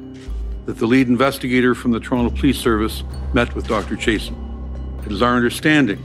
that 0.71 0.79
the 0.79 0.87
lead 0.87 1.09
investigator 1.09 1.75
from 1.75 1.91
the 1.91 1.99
Toronto 1.99 2.33
Police 2.33 2.57
Service 2.57 3.03
met 3.33 3.53
with 3.55 3.67
Dr. 3.67 3.97
Chiasson. 3.97 5.05
It 5.05 5.11
is 5.11 5.21
our 5.21 5.35
understanding 5.35 5.99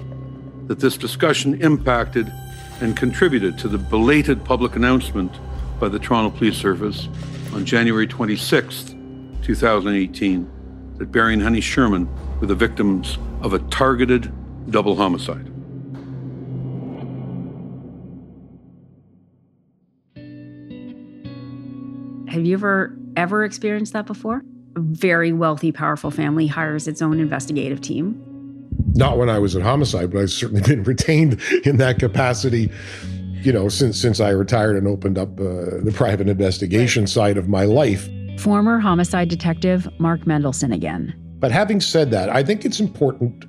that 0.67 0.81
this 0.81 0.97
discussion 0.97 1.63
impacted 1.63 2.33
and 2.81 2.97
contributed 2.97 3.57
to 3.59 3.69
the 3.69 3.79
belated 3.79 4.45
public 4.45 4.75
announcement 4.75 5.31
by 5.79 5.89
the 5.89 6.01
Toronto 6.01 6.37
Police 6.37 6.57
Service 6.57 7.09
on 7.53 7.65
January 7.65 8.09
26, 8.09 8.97
2018, 9.45 10.51
that 10.97 11.13
Barry 11.13 11.35
and 11.35 11.43
Honey 11.45 11.61
Sherman 11.61 12.09
were 12.41 12.49
the 12.49 12.57
victims 12.57 13.19
of 13.43 13.53
a 13.53 13.61
targeted 13.71 14.33
double 14.73 14.97
homicide. 14.97 15.47
Have 22.29 22.45
you 22.45 22.55
ever 22.55 22.97
ever 23.17 23.45
experienced 23.45 23.93
that 23.93 24.07
before? 24.07 24.43
A 24.77 24.81
very 24.81 25.33
wealthy, 25.33 25.73
powerful 25.73 26.11
family 26.11 26.47
hires 26.47 26.87
its 26.87 27.01
own 27.01 27.19
investigative 27.19 27.81
team. 27.81 28.23
Not 28.95 29.17
when 29.17 29.31
I 29.31 29.39
was 29.39 29.57
at 29.57 29.63
homicide, 29.63 30.11
but 30.11 30.21
I've 30.21 30.31
certainly 30.31 30.61
been 30.69 30.83
retained 30.83 31.41
in 31.65 31.79
that 31.79 31.99
capacity. 31.99 32.71
You 33.41 33.53
know, 33.53 33.71
since 33.71 33.99
since 33.99 34.21
I 34.21 34.31
retired 34.31 34.77
and 34.77 34.87
opened 34.87 35.17
up 35.17 35.41
uh, 35.41 35.81
the 35.83 35.93
private 35.95 36.29
investigation 36.29 37.07
side 37.07 37.39
of 37.39 37.49
my 37.49 37.65
life. 37.65 38.07
Former 38.39 38.79
homicide 38.79 39.31
detective 39.31 39.89
Mark 39.99 40.23
Mendelson 40.23 40.75
again. 40.75 41.15
But 41.39 41.53
having 41.53 41.81
said 41.81 42.11
that, 42.11 42.29
I 42.29 42.43
think 42.43 42.67
it's 42.67 42.81
important 42.81 43.47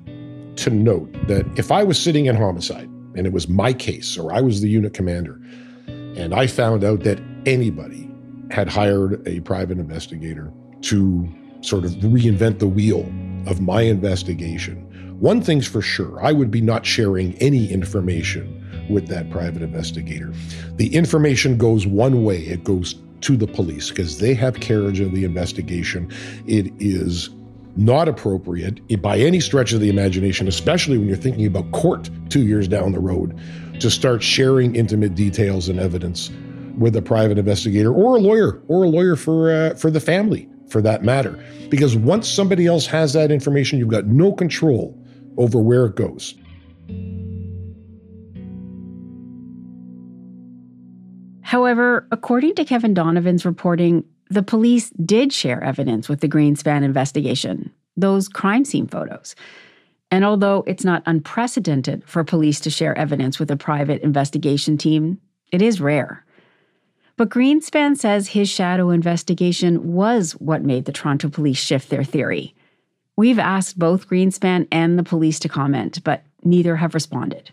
to 0.58 0.70
note 0.70 1.12
that 1.26 1.46
if 1.58 1.70
I 1.70 1.84
was 1.84 2.00
sitting 2.00 2.26
in 2.26 2.36
homicide 2.36 2.88
and 3.16 3.26
it 3.26 3.34
was 3.34 3.48
my 3.48 3.74
case, 3.74 4.16
or 4.16 4.32
I 4.32 4.40
was 4.40 4.62
the 4.62 4.68
unit 4.68 4.94
commander, 4.94 5.38
and 5.86 6.32
I 6.32 6.46
found 6.46 6.84
out 6.84 7.00
that 7.00 7.20
anybody 7.44 8.10
had 8.50 8.68
hired 8.68 9.26
a 9.28 9.40
private 9.40 9.78
investigator 9.78 10.52
to 10.82 11.28
sort 11.60 11.84
of 11.84 11.92
reinvent 11.92 12.58
the 12.58 12.68
wheel 12.68 13.00
of 13.46 13.60
my 13.60 13.82
investigation. 13.82 14.84
One 15.20 15.42
thing's 15.42 15.66
for 15.66 15.82
sure, 15.82 16.24
I 16.24 16.32
would 16.32 16.50
be 16.50 16.60
not 16.60 16.86
sharing 16.86 17.34
any 17.36 17.70
information 17.72 18.54
with 18.88 19.08
that 19.08 19.30
private 19.30 19.62
investigator. 19.62 20.32
The 20.76 20.94
information 20.94 21.58
goes 21.58 21.86
one 21.86 22.24
way, 22.24 22.38
it 22.42 22.62
goes 22.64 22.94
to 23.22 23.36
the 23.36 23.46
police 23.46 23.90
because 23.90 24.18
they 24.18 24.34
have 24.34 24.60
carriage 24.60 25.00
of 25.00 25.12
the 25.12 25.24
investigation. 25.24 26.12
It 26.46 26.72
is 26.78 27.30
not 27.76 28.08
appropriate 28.08 28.80
by 29.02 29.18
any 29.18 29.40
stretch 29.40 29.72
of 29.72 29.80
the 29.80 29.88
imagination, 29.88 30.48
especially 30.48 30.98
when 30.98 31.08
you're 31.08 31.16
thinking 31.16 31.46
about 31.46 31.70
court 31.72 32.10
two 32.28 32.46
years 32.46 32.68
down 32.68 32.92
the 32.92 33.00
road, 33.00 33.38
to 33.80 33.90
start 33.90 34.22
sharing 34.22 34.74
intimate 34.74 35.14
details 35.14 35.68
and 35.68 35.78
evidence 35.78 36.30
with 36.76 36.94
a 36.96 37.02
private 37.02 37.38
investigator 37.38 37.92
or 37.92 38.16
a 38.16 38.20
lawyer 38.20 38.62
or 38.68 38.84
a 38.84 38.88
lawyer 38.88 39.16
for 39.16 39.50
uh, 39.50 39.74
for 39.74 39.90
the 39.90 40.00
family 40.00 40.48
for 40.68 40.82
that 40.82 41.02
matter 41.02 41.38
because 41.68 41.96
once 41.96 42.28
somebody 42.28 42.66
else 42.66 42.86
has 42.86 43.12
that 43.12 43.30
information 43.30 43.78
you've 43.78 43.88
got 43.88 44.06
no 44.06 44.32
control 44.32 44.96
over 45.36 45.58
where 45.60 45.86
it 45.86 45.96
goes 45.96 46.34
However, 51.48 52.06
according 52.12 52.56
to 52.56 52.64
Kevin 52.66 52.92
Donovan's 52.92 53.46
reporting, 53.46 54.04
the 54.28 54.42
police 54.42 54.90
did 55.02 55.32
share 55.32 55.64
evidence 55.64 56.06
with 56.06 56.20
the 56.20 56.28
Greenspan 56.28 56.82
investigation, 56.82 57.72
those 57.96 58.28
crime 58.28 58.66
scene 58.66 58.86
photos. 58.86 59.34
And 60.10 60.26
although 60.26 60.62
it's 60.66 60.84
not 60.84 61.02
unprecedented 61.06 62.04
for 62.06 62.22
police 62.22 62.60
to 62.60 62.70
share 62.70 62.96
evidence 62.98 63.38
with 63.38 63.50
a 63.50 63.56
private 63.56 64.02
investigation 64.02 64.76
team, 64.76 65.18
it 65.50 65.62
is 65.62 65.80
rare. 65.80 66.22
But 67.18 67.30
Greenspan 67.30 67.98
says 67.98 68.28
his 68.28 68.48
shadow 68.48 68.90
investigation 68.90 69.92
was 69.92 70.32
what 70.34 70.62
made 70.62 70.84
the 70.84 70.92
Toronto 70.92 71.28
police 71.28 71.58
shift 71.58 71.90
their 71.90 72.04
theory. 72.04 72.54
We've 73.16 73.40
asked 73.40 73.76
both 73.76 74.08
Greenspan 74.08 74.68
and 74.70 74.96
the 74.96 75.02
police 75.02 75.40
to 75.40 75.48
comment, 75.48 76.04
but 76.04 76.22
neither 76.44 76.76
have 76.76 76.94
responded. 76.94 77.52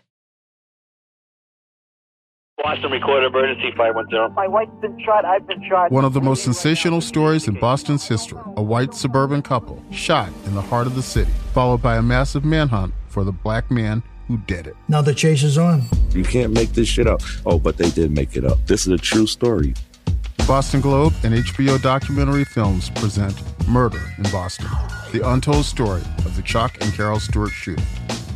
Boston 2.62 2.92
Recorder 2.92 3.26
Emergency 3.26 3.72
510. 3.76 4.36
My 4.36 4.46
wife's 4.46 4.70
been 4.80 4.96
shot. 5.04 5.24
I've 5.24 5.48
been 5.48 5.62
shot. 5.68 5.90
One 5.90 6.04
of 6.04 6.12
the 6.12 6.20
most 6.20 6.44
sensational 6.44 7.00
stories 7.00 7.48
in 7.48 7.54
Boston's 7.54 8.06
history 8.06 8.38
a 8.56 8.62
white 8.62 8.94
suburban 8.94 9.42
couple 9.42 9.82
shot 9.90 10.30
in 10.46 10.54
the 10.54 10.62
heart 10.62 10.86
of 10.86 10.94
the 10.94 11.02
city, 11.02 11.32
followed 11.52 11.82
by 11.82 11.96
a 11.96 12.02
massive 12.02 12.44
manhunt 12.44 12.94
for 13.08 13.24
the 13.24 13.32
black 13.32 13.68
man 13.68 14.04
who 14.28 14.38
did 14.38 14.66
it. 14.66 14.76
Now 14.88 15.02
the 15.02 15.14
chase 15.14 15.42
is 15.42 15.58
on. 15.58 15.82
You 16.12 16.24
can't 16.24 16.52
make 16.52 16.72
this 16.72 16.88
shit 16.88 17.06
up. 17.06 17.20
Oh, 17.44 17.58
but 17.58 17.76
they 17.76 17.90
did 17.90 18.10
make 18.10 18.36
it 18.36 18.44
up. 18.44 18.58
This 18.66 18.86
is 18.86 18.92
a 18.92 18.98
true 18.98 19.26
story. 19.26 19.74
Boston 20.46 20.80
Globe 20.80 21.12
and 21.24 21.34
HBO 21.34 21.80
documentary 21.82 22.44
films 22.44 22.90
present 22.90 23.36
Murder 23.68 24.00
in 24.16 24.24
Boston, 24.30 24.68
the 25.12 25.28
untold 25.28 25.64
story 25.64 26.02
of 26.18 26.36
the 26.36 26.42
Chuck 26.42 26.76
and 26.80 26.92
Carol 26.92 27.18
Stewart 27.18 27.50
shooting. 27.50 27.84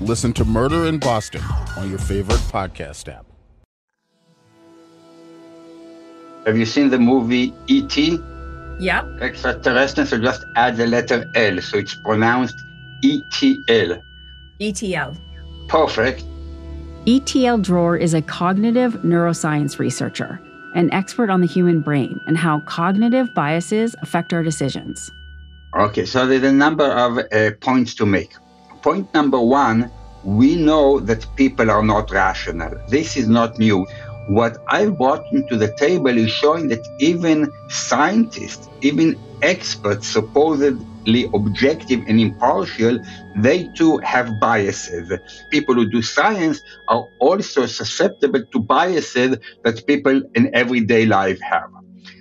Listen 0.01 0.33
to 0.33 0.45
Murder 0.45 0.87
in 0.87 0.99
Boston 0.99 1.43
on 1.77 1.89
your 1.89 1.99
favorite 2.01 2.41
podcast 2.51 3.09
app. 3.13 3.27
Have 6.47 6.57
you 6.57 6.65
seen 6.67 6.89
the 6.89 6.99
movie 6.99 7.53
E.T.? 7.69 8.19
Yep. 8.81 9.05
Extraterrestrial, 9.21 10.07
so 10.07 10.19
just 10.19 10.43
add 10.57 10.79
the 10.79 10.87
letter 10.87 11.31
L, 11.37 11.61
so 11.61 11.79
it's 11.79 11.95
pronounced 12.03 12.57
E-T-L. 13.03 14.01
Itiel. 14.61 15.17
Perfect. 15.71 16.25
Itiel 17.07 17.63
Dror 17.63 17.97
is 17.97 18.13
a 18.13 18.21
cognitive 18.21 18.95
neuroscience 19.05 19.79
researcher, 19.79 20.41
an 20.75 20.93
expert 20.93 21.31
on 21.31 21.41
the 21.41 21.47
human 21.47 21.81
brain 21.81 22.21
and 22.27 22.37
how 22.37 22.59
cognitive 22.67 23.33
biases 23.35 23.95
affect 24.03 24.33
our 24.33 24.43
decisions. 24.43 25.13
Okay, 25.79 26.05
so 26.07 26.27
there's 26.27 26.43
a 26.43 26.51
number 26.51 26.85
of 26.85 27.19
uh, 27.19 27.53
points 27.61 27.95
to 27.95 28.05
make. 28.05 28.33
Point 28.83 29.15
number 29.15 29.41
one 29.41 29.93
we 30.25 30.57
know 30.57 30.99
that 30.99 31.25
people 31.37 31.71
are 31.71 31.85
not 31.85 32.11
rational. 32.11 32.77
This 32.89 33.17
is 33.17 33.29
not 33.29 33.59
new. 33.61 33.87
What 34.27 34.59
I've 34.67 34.99
brought 34.99 35.25
into 35.33 35.57
the 35.57 35.73
table 35.75 36.19
is 36.19 36.33
showing 36.33 36.67
that 36.69 36.87
even 36.99 37.51
scientists, 37.69 38.69
even 38.83 39.17
experts, 39.41 40.09
supposedly 40.09 40.85
objective 41.35 42.01
and 42.07 42.21
impartial, 42.21 42.99
they 43.37 43.69
too 43.77 43.99
have 43.99 44.39
biases. 44.41 45.13
People 45.51 45.75
who 45.75 45.89
do 45.89 46.03
science 46.03 46.61
are 46.89 47.07
also 47.19 47.67
susceptible 47.67 48.45
to 48.53 48.59
biases 48.61 49.37
that 49.65 49.87
people 49.87 50.23
in 50.35 50.55
everyday 50.55 51.07
life 51.07 51.41
have 51.41 51.71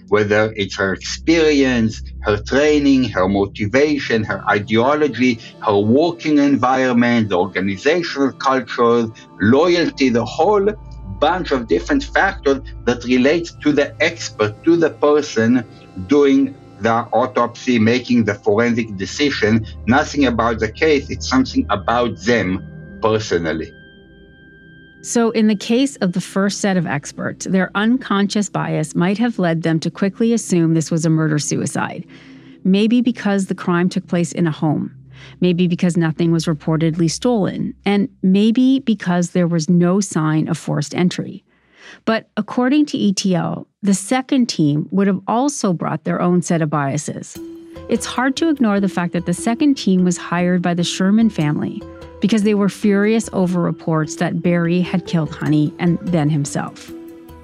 whether 0.09 0.51
it's 0.55 0.75
her 0.75 0.93
experience, 0.93 2.01
her 2.21 2.37
training, 2.41 3.03
her 3.03 3.27
motivation, 3.27 4.23
her 4.23 4.43
ideology, 4.49 5.39
her 5.61 5.77
working 5.77 6.37
environment, 6.39 7.29
the 7.29 7.37
organizational 7.37 8.31
culture, 8.33 9.05
loyalty, 9.39 10.09
the 10.09 10.25
whole 10.25 10.67
bunch 11.19 11.51
of 11.51 11.67
different 11.67 12.03
factors 12.03 12.59
that 12.85 13.03
relate 13.03 13.51
to 13.61 13.71
the 13.71 13.95
expert, 14.01 14.63
to 14.63 14.75
the 14.75 14.89
person 14.89 15.63
doing 16.07 16.55
the 16.81 17.07
autopsy, 17.13 17.79
making 17.79 18.25
the 18.25 18.35
forensic 18.35 18.95
decision. 18.97 19.65
Nothing 19.87 20.25
about 20.25 20.59
the 20.59 20.71
case, 20.71 21.09
it's 21.09 21.27
something 21.27 21.65
about 21.69 22.17
them 22.19 22.99
personally. 23.01 23.73
So, 25.01 25.31
in 25.31 25.47
the 25.47 25.55
case 25.55 25.95
of 25.97 26.11
the 26.11 26.21
first 26.21 26.59
set 26.59 26.75
of 26.75 26.85
experts, 26.85 27.45
their 27.45 27.71
unconscious 27.73 28.49
bias 28.49 28.95
might 28.95 29.17
have 29.17 29.39
led 29.39 29.63
them 29.63 29.79
to 29.79 29.89
quickly 29.89 30.33
assume 30.33 30.73
this 30.73 30.91
was 30.91 31.05
a 31.05 31.09
murder 31.09 31.39
suicide. 31.39 32.05
Maybe 32.65 33.01
because 33.01 33.45
the 33.45 33.55
crime 33.55 33.87
took 33.87 34.07
place 34.07 34.33
in 34.33 34.45
a 34.45 34.51
home, 34.51 34.93
maybe 35.39 35.67
because 35.67 35.95
nothing 35.95 36.33
was 36.33 36.45
reportedly 36.45 37.09
stolen, 37.09 37.73
and 37.85 38.09
maybe 38.21 38.79
because 38.79 39.29
there 39.29 39.47
was 39.47 39.69
no 39.69 40.01
sign 40.01 40.49
of 40.49 40.57
forced 40.57 40.93
entry. 40.93 41.45
But 42.05 42.29
according 42.37 42.85
to 42.87 42.97
Itiel, 42.97 43.65
the 43.81 43.93
second 43.93 44.47
team 44.47 44.87
would 44.91 45.07
have 45.07 45.21
also 45.27 45.73
brought 45.73 46.03
their 46.03 46.21
own 46.21 46.41
set 46.41 46.61
of 46.61 46.69
biases. 46.69 47.37
It's 47.87 48.05
hard 48.05 48.35
to 48.37 48.49
ignore 48.49 48.79
the 48.79 48.89
fact 48.89 49.13
that 49.13 49.25
the 49.25 49.33
second 49.33 49.75
team 49.75 50.03
was 50.03 50.17
hired 50.17 50.61
by 50.61 50.73
the 50.73 50.83
Sherman 50.83 51.29
family 51.29 51.81
because 52.21 52.43
they 52.43 52.53
were 52.53 52.69
furious 52.69 53.29
over 53.33 53.61
reports 53.61 54.15
that 54.17 54.41
Barry 54.41 54.81
had 54.81 55.07
killed 55.07 55.33
Honey 55.33 55.73
and 55.79 55.97
then 56.01 56.29
himself. 56.29 56.91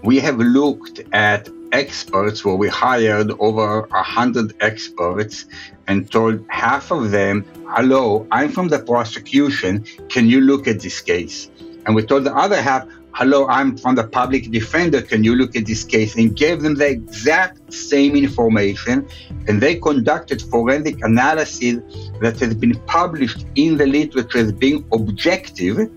We 0.04 0.20
have 0.20 0.38
looked 0.38 1.02
at 1.14 1.50
experts 1.72 2.46
where 2.46 2.56
we 2.56 2.68
hired 2.70 3.32
over 3.40 3.86
a 3.86 4.04
hundred 4.04 4.54
experts 4.62 5.46
and 5.88 6.10
told 6.12 6.46
half 6.50 6.92
of 6.92 7.12
them, 7.12 7.46
hello, 7.68 8.28
I'm 8.32 8.52
from 8.52 8.68
the 8.68 8.80
prosecution. 8.80 9.84
Can 10.10 10.28
you 10.28 10.42
look 10.42 10.68
at 10.68 10.82
this 10.82 11.02
case? 11.02 11.50
And 11.86 11.96
we 11.96 12.04
told 12.04 12.24
the 12.24 12.36
other 12.36 12.62
half, 12.62 12.88
hello, 13.16 13.48
I'm 13.48 13.78
from 13.78 13.96
the 13.96 14.04
public 14.06 14.52
defender. 14.52 15.02
Can 15.02 15.24
you 15.24 15.36
look 15.36 15.56
at 15.56 15.66
this 15.66 15.86
case? 15.86 16.18
And 16.18 16.36
gave 16.36 16.62
them 16.62 16.76
the 16.76 16.90
exact 16.90 17.74
same 17.74 18.14
information. 18.14 19.08
And 19.48 19.62
they 19.62 19.76
conducted 19.76 20.42
forensic 20.42 21.02
analysis 21.02 21.80
that 22.20 22.38
has 22.42 22.54
been 22.54 22.76
published 22.88 23.46
in 23.56 23.78
the 23.78 23.88
literature 23.88 24.40
as 24.40 24.52
being 24.52 24.86
objective. 24.92 25.90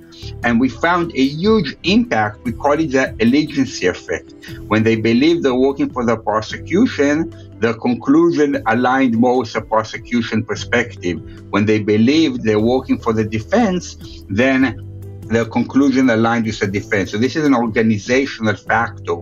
And 0.45 0.61
we 0.61 0.69
found 0.69 1.11
a 1.17 1.25
huge 1.25 1.77
impact. 1.83 2.45
We 2.45 2.53
call 2.53 2.79
it 2.79 2.93
the 2.93 3.17
allegiance 3.21 3.83
effect. 3.83 4.35
When 4.69 4.85
they 4.85 4.95
believe 4.95 5.43
they're 5.43 5.55
working 5.55 5.91
for 5.91 6.05
the 6.05 6.17
prosecution, 6.17 7.35
the 7.59 7.75
conclusion 7.75 8.63
aligned 8.67 9.17
more 9.17 9.39
with 9.39 9.53
the 9.53 9.63
prosecution 9.63 10.45
perspective. 10.45 11.21
When 11.51 11.67
they 11.67 11.81
believe 11.81 12.45
they're 12.45 12.61
working 12.61 13.01
for 13.01 13.13
the 13.13 13.25
defense, 13.25 13.97
then 14.29 14.88
their 15.29 15.45
conclusion 15.45 16.11
aligned 16.11 16.47
with 16.47 16.59
the 16.59 16.67
defense. 16.67 17.11
So 17.13 17.19
this 17.19 17.37
is 17.37 17.45
an 17.45 17.55
organizational 17.55 18.57
factor. 18.57 19.17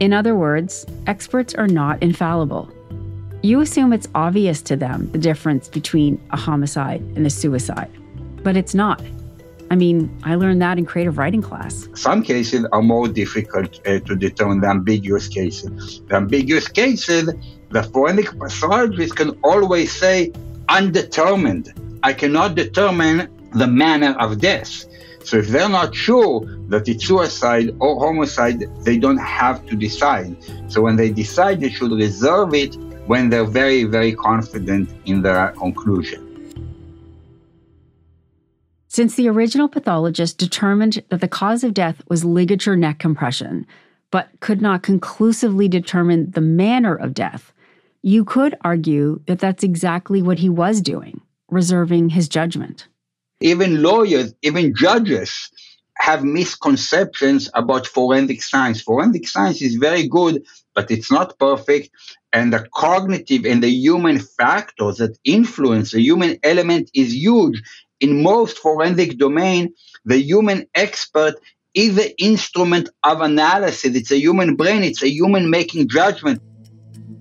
In 0.00 0.12
other 0.12 0.34
words, 0.34 0.84
experts 1.06 1.54
are 1.54 1.68
not 1.68 2.02
infallible. 2.02 2.70
You 3.42 3.60
assume 3.60 3.92
it's 3.92 4.08
obvious 4.14 4.60
to 4.62 4.76
them 4.76 5.10
the 5.12 5.18
difference 5.18 5.68
between 5.68 6.20
a 6.30 6.36
homicide 6.36 7.00
and 7.16 7.26
a 7.26 7.30
suicide, 7.30 7.90
but 8.42 8.56
it's 8.56 8.74
not. 8.74 9.00
I 9.70 9.74
mean, 9.74 10.16
I 10.22 10.36
learned 10.36 10.62
that 10.62 10.78
in 10.78 10.86
creative 10.86 11.18
writing 11.18 11.42
class. 11.42 11.88
Some 11.94 12.22
cases 12.22 12.66
are 12.72 12.82
more 12.82 13.08
difficult 13.08 13.80
uh, 13.86 13.98
to 14.00 14.14
determine 14.14 14.60
the 14.60 14.68
ambiguous 14.68 15.26
cases. 15.28 16.02
The 16.08 16.16
ambiguous 16.16 16.68
cases, 16.68 17.30
the 17.70 17.82
forensic 17.82 18.38
pathologist 18.38 19.16
can 19.16 19.30
always 19.42 19.90
say 19.92 20.32
undetermined. 20.68 21.72
I 22.02 22.12
cannot 22.12 22.54
determine 22.54 23.28
the 23.54 23.66
manner 23.66 24.14
of 24.20 24.40
death. 24.40 24.84
So 25.26 25.38
if 25.38 25.48
they're 25.48 25.68
not 25.68 25.92
sure 25.92 26.46
that 26.68 26.86
it's 26.88 27.04
suicide 27.04 27.74
or 27.80 27.98
homicide, 27.98 28.60
they 28.84 28.96
don't 28.96 29.18
have 29.18 29.66
to 29.66 29.74
decide. 29.74 30.36
So 30.70 30.82
when 30.82 30.94
they 30.94 31.10
decide, 31.10 31.60
they 31.60 31.68
should 31.68 31.90
reserve 31.90 32.54
it 32.54 32.76
when 33.08 33.28
they're 33.28 33.44
very, 33.44 33.82
very 33.82 34.12
confident 34.12 34.88
in 35.04 35.22
their 35.22 35.48
conclusion. 35.58 36.22
Since 38.86 39.16
the 39.16 39.28
original 39.28 39.68
pathologist 39.68 40.38
determined 40.38 41.02
that 41.08 41.20
the 41.20 41.28
cause 41.28 41.64
of 41.64 41.74
death 41.74 42.02
was 42.08 42.24
ligature 42.24 42.76
neck 42.76 43.00
compression, 43.00 43.66
but 44.12 44.28
could 44.38 44.62
not 44.62 44.84
conclusively 44.84 45.66
determine 45.66 46.30
the 46.30 46.40
manner 46.40 46.94
of 46.94 47.14
death, 47.14 47.52
you 48.00 48.24
could 48.24 48.56
argue 48.60 49.20
that 49.26 49.40
that's 49.40 49.64
exactly 49.64 50.22
what 50.22 50.38
he 50.38 50.48
was 50.48 50.80
doing, 50.80 51.20
reserving 51.50 52.10
his 52.10 52.28
judgment. 52.28 52.86
Even 53.40 53.82
lawyers, 53.82 54.34
even 54.42 54.74
judges 54.74 55.50
have 55.98 56.24
misconceptions 56.24 57.50
about 57.54 57.86
forensic 57.86 58.42
science. 58.42 58.82
Forensic 58.82 59.26
science 59.28 59.62
is 59.62 59.76
very 59.76 60.08
good, 60.08 60.44
but 60.74 60.90
it's 60.90 61.10
not 61.10 61.38
perfect. 61.38 61.90
And 62.32 62.52
the 62.52 62.66
cognitive 62.74 63.44
and 63.46 63.62
the 63.62 63.70
human 63.70 64.18
factors 64.18 64.98
that 64.98 65.18
influence 65.24 65.92
the 65.92 66.02
human 66.02 66.38
element 66.42 66.90
is 66.94 67.14
huge. 67.14 67.62
In 68.00 68.22
most 68.22 68.58
forensic 68.58 69.18
domain, 69.18 69.72
the 70.04 70.18
human 70.18 70.66
expert 70.74 71.34
is 71.74 71.96
the 71.96 72.18
instrument 72.22 72.88
of 73.02 73.20
analysis. 73.20 73.94
It's 73.94 74.10
a 74.10 74.18
human 74.18 74.56
brain. 74.56 74.82
It's 74.82 75.02
a 75.02 75.10
human 75.10 75.50
making 75.50 75.88
judgment 75.88 76.42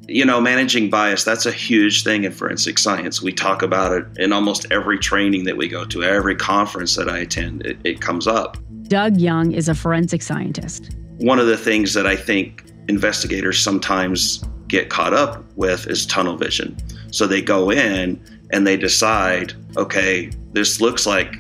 you 0.08 0.26
know, 0.26 0.40
managing 0.40 0.90
bias, 0.90 1.24
that's 1.24 1.46
a 1.46 1.52
huge 1.52 2.04
thing 2.04 2.24
in 2.24 2.32
forensic 2.32 2.78
science. 2.78 3.22
We 3.22 3.34
talk 3.34 3.62
about 3.62 3.92
it 3.92 4.06
in 4.18 4.32
almost 4.34 4.68
every 4.72 5.00
training 5.00 5.46
that 5.46 5.58
we 5.58 5.68
go 5.68 5.86
to, 5.86 6.04
every 6.04 6.36
conference 6.36 6.96
that 6.96 7.10
I 7.10 7.20
attend, 7.20 7.66
it, 7.66 7.78
it, 7.84 8.02
comes 8.02 8.28
up. 8.28 8.58
Doug 8.84 9.18
Young 9.18 9.52
is 9.52 9.68
a 9.68 9.76
forensic 9.76 10.22
scientist. 10.22 10.96
One 11.18 11.40
of 11.40 11.48
the 11.48 11.58
things 11.58 11.94
that 11.94 12.06
I 12.06 12.16
think 12.16 12.66
investigators 12.88 13.64
sometimes 13.64 14.44
get 14.68 14.90
caught 14.90 15.14
up 15.14 15.44
with 15.56 15.88
is 15.88 16.06
tunnel 16.06 16.38
vision. 16.38 16.78
So 17.12 17.26
they 17.26 17.42
go 17.42 17.72
in 17.72 18.24
and 18.52 18.68
they 18.68 18.78
decide, 18.78 19.54
okay, 19.78 20.30
this 20.52 20.82
looks 20.82 21.08
like 21.08 21.36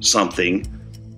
something, 0.00 0.66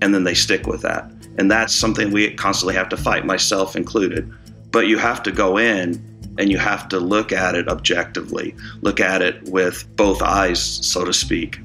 and 0.03 0.15
then 0.15 0.25
they 0.25 0.35
stick 0.35 0.67
with 0.67 0.83
that. 0.83 1.11
And 1.39 1.51
that's 1.51 1.75
something 1.75 2.11
we 2.11 2.33
constantly 2.35 2.75
have 2.75 2.89
to 2.91 2.97
fight, 2.97 3.25
myself 3.25 3.75
included. 3.75 4.31
But 4.71 4.87
you 4.87 4.99
have 4.99 5.23
to 5.23 5.33
go 5.33 5.57
in 5.57 6.14
and 6.39 6.51
you 6.51 6.59
have 6.59 6.89
to 6.89 6.99
look 6.99 7.33
at 7.33 7.55
it 7.55 7.69
objectively, 7.69 8.55
look 8.81 9.01
at 9.01 9.23
it 9.23 9.43
with 9.49 9.87
both 9.97 10.23
eyes, 10.23 10.61
so 10.61 11.05
to 11.05 11.13
speak. 11.13 11.61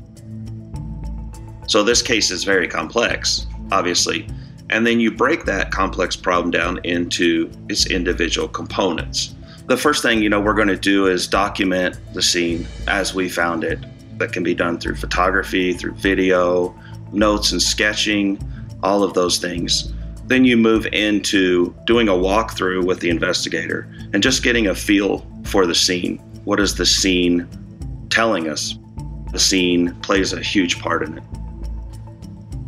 So 1.67 1.83
this 1.83 2.01
case 2.01 2.31
is 2.31 2.43
very 2.43 2.67
complex, 2.67 3.45
obviously. 3.71 4.27
And 4.71 4.85
then 4.85 4.99
you 4.99 5.11
break 5.11 5.45
that 5.45 5.71
complex 5.71 6.15
problem 6.15 6.51
down 6.51 6.79
into 6.83 7.51
its 7.69 7.87
individual 7.87 8.47
components. 8.47 9.35
The 9.67 9.77
first 9.77 10.01
thing, 10.01 10.21
you 10.23 10.29
know, 10.29 10.39
we're 10.39 10.55
going 10.55 10.67
to 10.67 10.75
do 10.77 11.07
is 11.07 11.27
document 11.27 11.99
the 12.13 12.21
scene 12.21 12.67
as 12.87 13.13
we 13.13 13.29
found 13.29 13.63
it. 13.63 13.79
That 14.17 14.31
can 14.33 14.43
be 14.43 14.55
done 14.55 14.79
through 14.79 14.95
photography, 14.95 15.73
through 15.73 15.93
video, 15.93 16.75
notes 17.11 17.51
and 17.51 17.61
sketching, 17.61 18.39
all 18.81 19.03
of 19.03 19.13
those 19.13 19.37
things. 19.37 19.93
Then 20.29 20.45
you 20.45 20.57
move 20.57 20.85
into 20.93 21.73
doing 21.87 22.07
a 22.07 22.13
walkthrough 22.13 22.85
with 22.85 22.99
the 22.99 23.09
investigator 23.09 23.89
and 24.13 24.21
just 24.21 24.43
getting 24.43 24.67
a 24.67 24.75
feel 24.75 25.25
for 25.45 25.65
the 25.65 25.73
scene. 25.73 26.19
What 26.45 26.59
is 26.59 26.75
the 26.75 26.85
scene 26.85 27.47
telling 28.11 28.47
us? 28.47 28.77
The 29.31 29.39
scene 29.39 29.95
plays 30.01 30.31
a 30.31 30.39
huge 30.39 30.79
part 30.79 31.01
in 31.01 31.17
it. 31.17 31.23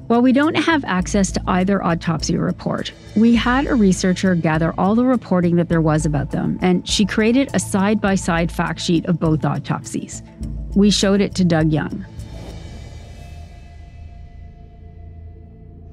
While 0.08 0.24
we 0.24 0.34
don't 0.34 0.56
have 0.56 0.84
access 0.86 1.32
to 1.34 1.42
either 1.46 1.84
autopsy 1.84 2.36
report, 2.36 2.92
we 3.16 3.36
had 3.36 3.68
a 3.68 3.76
researcher 3.76 4.34
gather 4.34 4.74
all 4.80 4.96
the 4.96 5.06
reporting 5.06 5.56
that 5.58 5.70
there 5.70 5.82
was 5.82 6.08
about 6.08 6.32
them, 6.32 6.58
and 6.64 6.88
she 6.90 7.06
created 7.06 7.52
a 7.54 7.60
side 7.60 8.02
by 8.02 8.16
side 8.16 8.52
fact 8.52 8.80
sheet 8.80 9.06
of 9.06 9.20
both 9.20 9.46
autopsies. 9.46 10.24
We 10.76 10.90
showed 10.90 11.22
it 11.22 11.36
to 11.36 11.46
Doug 11.46 11.72
Young. 11.72 12.06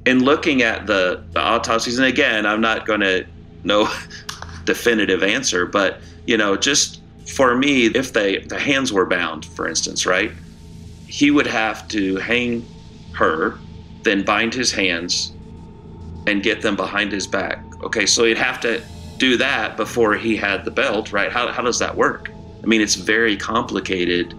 In 0.09 0.25
looking 0.25 0.63
at 0.63 0.87
the, 0.87 1.23
the 1.33 1.41
autopsies, 1.41 1.99
and 1.99 2.07
again, 2.07 2.47
I'm 2.47 2.61
not 2.61 2.87
going 2.87 3.01
to 3.01 3.27
know 3.65 3.93
definitive 4.65 5.23
answer, 5.23 5.67
but 5.67 6.01
you 6.27 6.37
know, 6.37 6.57
just 6.57 7.03
for 7.27 7.57
me, 7.57 7.87
if 7.87 8.13
they 8.13 8.39
the 8.39 8.59
hands 8.59 8.93
were 8.93 9.07
bound, 9.07 9.45
for 9.45 9.69
instance, 9.69 10.07
right, 10.07 10.33
he 11.07 11.31
would 11.31 11.47
have 11.47 11.87
to 11.89 12.17
hang 12.17 12.67
her 13.13 13.59
then 14.03 14.25
bind 14.25 14.55
his 14.55 14.73
hands 14.73 15.33
and 16.27 16.43
get 16.43 16.63
them 16.63 16.77
behind 16.77 17.13
his 17.13 17.27
back. 17.27 17.63
Okay, 17.83 18.07
so 18.07 18.25
he'd 18.25 18.39
have 18.39 18.61
to 18.61 18.83
do 19.19 19.37
that 19.37 19.77
before 19.77 20.15
he 20.15 20.37
had 20.37 20.65
the 20.65 20.71
belt, 20.71 21.13
right? 21.13 21.31
How, 21.33 21.49
how 21.49 21.63
does 21.63 21.79
that 21.79 21.97
work? 21.97 22.31
I 22.63 22.67
mean, 22.67 22.81
it's 22.81 22.95
very 22.95 23.37
complicated 23.37 24.35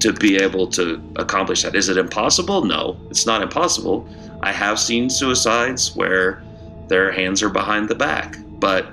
to 0.00 0.12
be 0.12 0.36
able 0.36 0.66
to 0.68 1.02
accomplish 1.16 1.62
that. 1.62 1.74
Is 1.74 1.88
it 1.88 1.96
impossible? 1.96 2.64
No, 2.64 2.96
it's 3.10 3.26
not 3.26 3.42
impossible. 3.42 4.08
I 4.42 4.52
have 4.52 4.78
seen 4.78 5.10
suicides 5.10 5.94
where 5.94 6.42
their 6.88 7.12
hands 7.12 7.42
are 7.42 7.50
behind 7.50 7.88
the 7.88 7.94
back, 7.94 8.36
but 8.58 8.88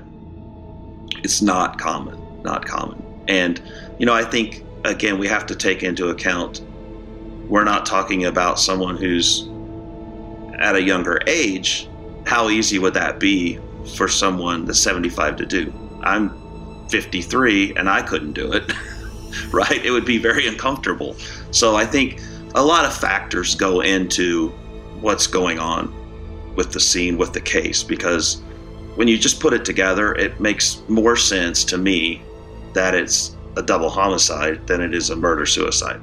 it's 1.24 1.42
not 1.42 1.80
common, 1.80 2.22
not 2.44 2.66
common. 2.66 3.04
And, 3.28 3.62
you 3.98 4.06
know, 4.06 4.14
I 4.14 4.24
think, 4.24 4.64
again, 4.86 5.18
we 5.20 5.28
have 5.28 5.46
to 5.48 5.56
take 5.56 5.84
into 5.84 6.10
account 6.10 6.62
we're 7.48 7.64
not 7.64 7.86
talking 7.86 8.26
about 8.26 8.60
someone 8.60 8.98
who's 8.98 9.48
at 10.60 10.76
a 10.76 10.82
younger 10.82 11.22
age, 11.28 11.88
how 12.26 12.50
easy 12.50 12.78
would 12.80 12.94
that 12.94 13.20
be 13.20 13.60
for 13.96 14.08
someone 14.08 14.66
that's 14.66 14.80
75 14.80 15.38
to 15.38 15.46
do? 15.46 15.74
I'm 16.04 16.88
53 16.90 17.76
and 17.76 17.90
I 17.90 18.02
couldn't 18.02 18.34
do 18.34 18.52
it, 18.52 18.74
right? 19.52 19.84
It 19.86 19.92
would 19.92 20.06
be 20.06 20.18
very 20.18 20.48
uncomfortable. 20.48 21.16
So 21.52 21.76
I 21.76 21.86
think 21.86 22.22
a 22.56 22.64
lot 22.64 22.86
of 22.86 22.94
factors 22.96 23.56
go 23.56 23.82
into 23.82 24.54
what's 25.02 25.28
going 25.28 25.60
on 25.60 25.94
with 26.56 26.72
the 26.72 26.80
scene, 26.80 27.18
with 27.18 27.34
the 27.34 27.42
case, 27.42 27.84
because 27.84 28.42
when 28.96 29.08
you 29.08 29.18
just 29.18 29.40
put 29.40 29.54
it 29.54 29.64
together, 29.64 30.16
it 30.16 30.40
makes 30.40 30.82
more 30.88 31.16
sense 31.16 31.64
to 31.66 31.78
me 31.78 32.22
that 32.74 32.96
it's 32.96 33.36
a 33.56 33.62
double 33.62 33.90
homicide 33.90 34.66
than 34.68 34.82
it 34.82 34.94
is 34.94 35.10
a 35.10 35.16
murder 35.16 35.46
suicide. 35.46 36.02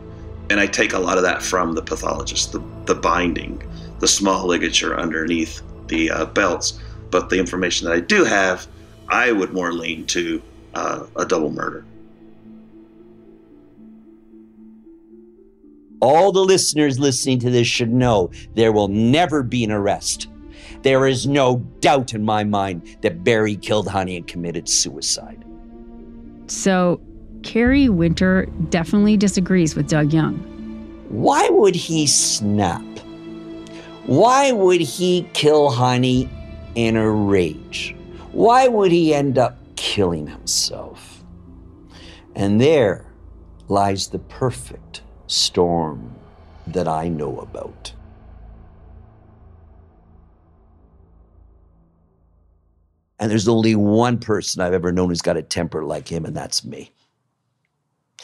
And 0.51 0.61
I 0.61 0.67
take 0.67 0.93
a 0.93 0.99
lot 0.99 1.17
of 1.17 1.23
that 1.25 1.43
from 1.43 1.75
the 1.75 1.83
pathologist, 1.83 2.53
the, 2.53 2.63
the 2.85 2.95
binding, 2.95 3.63
the 3.99 4.09
small 4.09 4.47
ligature 4.47 4.99
underneath 4.99 5.63
the 5.89 6.11
uh, 6.11 6.25
belts. 6.27 6.81
But 7.11 7.31
the 7.31 7.39
information 7.39 7.89
that 7.89 7.95
I 7.95 8.01
do 8.01 8.25
have, 8.25 8.67
I 9.09 9.33
would 9.33 9.53
more 9.53 9.73
lean 9.73 10.07
to 10.07 10.43
uh, 10.75 11.07
a 11.17 11.25
double 11.25 11.51
murder. 11.51 11.85
All 16.01 16.33
the 16.33 16.45
listeners 16.45 16.99
listening 16.99 17.39
to 17.41 17.51
this 17.51 17.67
should 17.67 17.93
know 17.93 18.31
there 18.55 18.73
will 18.73 18.89
never 18.89 19.43
be 19.43 19.65
an 19.65 19.73
arrest. 19.73 20.29
There 20.83 21.07
is 21.07 21.27
no 21.27 21.59
doubt 21.81 22.13
in 22.13 22.25
my 22.25 22.45
mind 22.45 22.99
that 23.01 23.25
Barry 23.25 23.57
killed 23.57 23.89
Honey 23.89 24.17
and 24.17 24.27
committed 24.27 24.69
suicide. 24.69 25.45
So, 26.47 27.01
Kerry 27.43 27.89
Winter 27.89 28.47
definitely 28.69 29.17
disagrees 29.17 29.75
with 29.75 29.89
Doug 29.89 30.13
Young. 30.13 30.37
Why 31.09 31.49
would 31.49 31.75
he 31.75 32.07
snap? 32.07 32.83
Why 34.07 34.53
would 34.53 34.81
he 34.81 35.29
kill 35.33 35.71
Honey 35.71 36.29
in 36.75 36.97
a 36.97 37.11
rage? 37.11 37.97
Why 38.33 38.69
would 38.69 38.93
he 38.93 39.15
end 39.15 39.39
up 39.39 39.57
killing 39.77 40.27
himself? 40.27 41.25
And 42.35 42.61
there 42.61 43.07
lies 43.69 44.09
the 44.09 44.19
perfect 44.19 45.03
storm 45.35 46.15
that 46.69 46.89
I 46.89 47.09
know 47.09 47.41
about. 47.41 47.93
And 53.19 53.31
there's 53.31 53.49
only 53.49 53.75
one 53.75 54.19
person 54.19 54.61
I've 54.61 54.73
ever 54.73 54.93
known 54.93 55.09
who's 55.09 55.23
got 55.23 55.37
a 55.37 55.43
temper 55.43 55.85
like 55.85 56.09
him, 56.09 56.25
and 56.25 56.37
that's 56.37 56.65
me. 56.65 56.91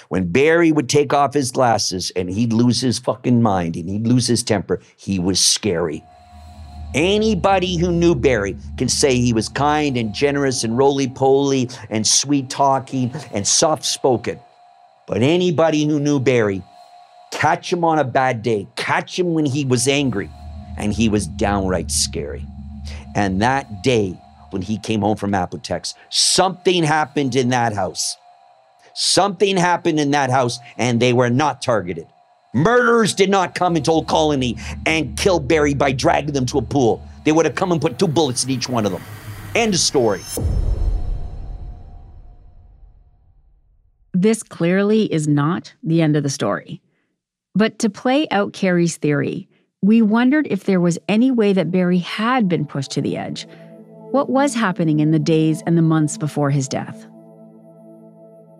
When 0.08 0.30
Barry 0.32 0.72
would 0.72 0.88
take 0.88 1.12
off 1.12 1.34
his 1.34 1.50
glasses 1.50 2.10
and 2.16 2.30
he'd 2.30 2.52
lose 2.52 2.80
his 2.80 2.98
fucking 2.98 3.42
mind 3.42 3.76
and 3.76 3.88
he'd 3.88 4.06
lose 4.06 4.26
his 4.26 4.42
temper, 4.42 4.80
he 4.96 5.18
was 5.18 5.38
scary. 5.38 6.02
Anybody 6.94 7.76
who 7.76 7.92
knew 7.92 8.14
Barry 8.14 8.56
can 8.76 8.88
say 8.88 9.14
he 9.16 9.32
was 9.32 9.48
kind 9.48 9.96
and 9.96 10.12
generous 10.12 10.64
and 10.64 10.76
roly 10.76 11.08
poly 11.08 11.70
and 11.88 12.04
sweet 12.04 12.50
talking 12.50 13.12
and 13.32 13.46
soft 13.46 13.84
spoken. 13.84 14.40
But 15.06 15.22
anybody 15.22 15.84
who 15.84 16.00
knew 16.00 16.18
Barry, 16.18 16.62
catch 17.30 17.72
him 17.72 17.84
on 17.84 17.98
a 17.98 18.04
bad 18.04 18.42
day, 18.42 18.68
catch 18.76 19.18
him 19.18 19.34
when 19.34 19.46
he 19.46 19.64
was 19.64 19.88
angry, 19.88 20.30
and 20.76 20.92
he 20.92 21.08
was 21.08 21.26
downright 21.26 21.90
scary. 21.90 22.44
And 23.14 23.40
that 23.42 23.82
day, 23.82 24.18
when 24.50 24.62
he 24.62 24.78
came 24.78 25.00
home 25.00 25.16
from 25.16 25.32
Apotex, 25.32 25.94
something 26.10 26.82
happened 26.82 27.36
in 27.36 27.50
that 27.50 27.72
house. 27.72 28.16
Something 28.94 29.56
happened 29.56 30.00
in 30.00 30.10
that 30.10 30.30
house 30.30 30.58
and 30.76 31.00
they 31.00 31.12
were 31.12 31.30
not 31.30 31.62
targeted. 31.62 32.06
Murderers 32.52 33.14
did 33.14 33.30
not 33.30 33.54
come 33.54 33.76
into 33.76 33.90
Old 33.90 34.08
Colony 34.08 34.56
and 34.84 35.16
kill 35.16 35.38
Barry 35.38 35.74
by 35.74 35.92
dragging 35.92 36.34
them 36.34 36.46
to 36.46 36.58
a 36.58 36.62
pool. 36.62 37.00
They 37.24 37.32
would 37.32 37.46
have 37.46 37.54
come 37.54 37.70
and 37.70 37.80
put 37.80 37.98
two 37.98 38.08
bullets 38.08 38.44
in 38.44 38.50
each 38.50 38.68
one 38.68 38.86
of 38.86 38.92
them. 38.92 39.02
End 39.54 39.74
of 39.74 39.80
story. 39.80 40.20
This 44.12 44.42
clearly 44.42 45.12
is 45.12 45.28
not 45.28 45.72
the 45.82 46.02
end 46.02 46.16
of 46.16 46.24
the 46.24 46.28
story. 46.28 46.82
But 47.54 47.78
to 47.80 47.90
play 47.90 48.28
out 48.30 48.52
Kerry's 48.52 48.96
theory, 48.96 49.48
we 49.82 50.02
wondered 50.02 50.46
if 50.50 50.64
there 50.64 50.80
was 50.80 50.98
any 51.08 51.30
way 51.30 51.52
that 51.52 51.70
Barry 51.70 51.98
had 51.98 52.48
been 52.48 52.66
pushed 52.66 52.92
to 52.92 53.02
the 53.02 53.16
edge. 53.16 53.46
What 54.12 54.30
was 54.30 54.54
happening 54.54 55.00
in 55.00 55.10
the 55.10 55.18
days 55.18 55.62
and 55.66 55.76
the 55.76 55.82
months 55.82 56.16
before 56.16 56.50
his 56.50 56.68
death? 56.68 57.06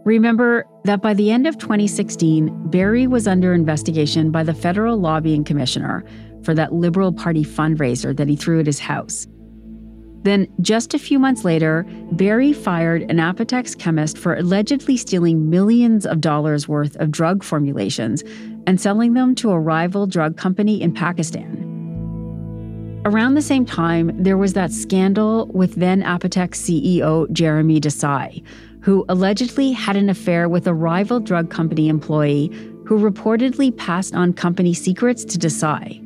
Remember 0.04 0.64
that 0.84 1.02
by 1.02 1.12
the 1.12 1.30
end 1.30 1.46
of 1.46 1.58
2016, 1.58 2.70
Barry 2.70 3.06
was 3.06 3.28
under 3.28 3.52
investigation 3.52 4.30
by 4.30 4.42
the 4.42 4.54
federal 4.54 4.96
lobbying 4.96 5.44
commissioner 5.44 6.04
for 6.42 6.54
that 6.54 6.72
Liberal 6.72 7.12
Party 7.12 7.44
fundraiser 7.44 8.16
that 8.16 8.28
he 8.28 8.34
threw 8.34 8.60
at 8.60 8.66
his 8.66 8.78
house. 8.78 9.26
Then, 10.22 10.46
just 10.60 10.92
a 10.92 10.98
few 10.98 11.18
months 11.18 11.44
later, 11.44 11.86
Barry 12.12 12.52
fired 12.52 13.02
an 13.10 13.16
Apotex 13.16 13.78
chemist 13.78 14.18
for 14.18 14.34
allegedly 14.34 14.96
stealing 14.96 15.48
millions 15.48 16.04
of 16.04 16.20
dollars 16.20 16.68
worth 16.68 16.96
of 16.96 17.10
drug 17.10 17.42
formulations 17.42 18.22
and 18.66 18.80
selling 18.80 19.14
them 19.14 19.34
to 19.36 19.50
a 19.50 19.60
rival 19.60 20.06
drug 20.06 20.36
company 20.36 20.80
in 20.80 20.92
Pakistan. 20.92 21.66
Around 23.04 23.34
the 23.34 23.42
same 23.42 23.64
time, 23.64 24.10
there 24.22 24.36
was 24.36 24.52
that 24.52 24.72
scandal 24.72 25.46
with 25.46 25.76
then 25.76 26.02
Apotex 26.02 26.56
CEO 26.56 27.30
Jeremy 27.32 27.80
Desai, 27.80 28.42
who 28.82 29.04
allegedly 29.08 29.72
had 29.72 29.96
an 29.96 30.10
affair 30.10 30.48
with 30.48 30.66
a 30.66 30.74
rival 30.74 31.18
drug 31.18 31.50
company 31.50 31.88
employee 31.88 32.50
who 32.84 32.98
reportedly 32.98 33.76
passed 33.76 34.14
on 34.14 34.32
company 34.32 34.74
secrets 34.74 35.24
to 35.24 35.38
Desai. 35.38 36.04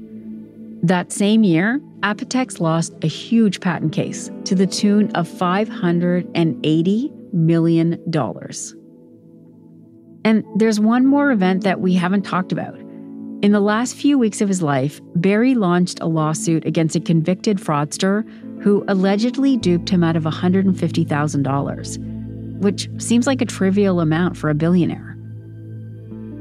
That 0.82 1.10
same 1.10 1.44
year, 1.44 1.80
Apotex 2.02 2.60
lost 2.60 2.92
a 3.02 3.06
huge 3.06 3.60
patent 3.60 3.92
case 3.92 4.30
to 4.44 4.54
the 4.54 4.66
tune 4.66 5.10
of 5.12 5.26
$580 5.26 7.32
million. 7.32 8.10
And 10.24 10.44
there's 10.56 10.80
one 10.80 11.06
more 11.06 11.30
event 11.30 11.64
that 11.64 11.80
we 11.80 11.94
haven't 11.94 12.22
talked 12.22 12.52
about. 12.52 12.78
In 13.42 13.52
the 13.52 13.60
last 13.60 13.94
few 13.94 14.18
weeks 14.18 14.40
of 14.40 14.48
his 14.48 14.62
life, 14.62 15.00
Barry 15.16 15.54
launched 15.54 16.00
a 16.00 16.06
lawsuit 16.06 16.64
against 16.64 16.96
a 16.96 17.00
convicted 17.00 17.58
fraudster 17.58 18.24
who 18.62 18.84
allegedly 18.88 19.56
duped 19.58 19.90
him 19.90 20.02
out 20.02 20.16
of 20.16 20.24
$150,000 20.24 22.14
which 22.64 22.88
seems 22.98 23.26
like 23.26 23.42
a 23.42 23.46
trivial 23.46 24.00
amount 24.00 24.36
for 24.36 24.48
a 24.48 24.54
billionaire. 24.54 25.16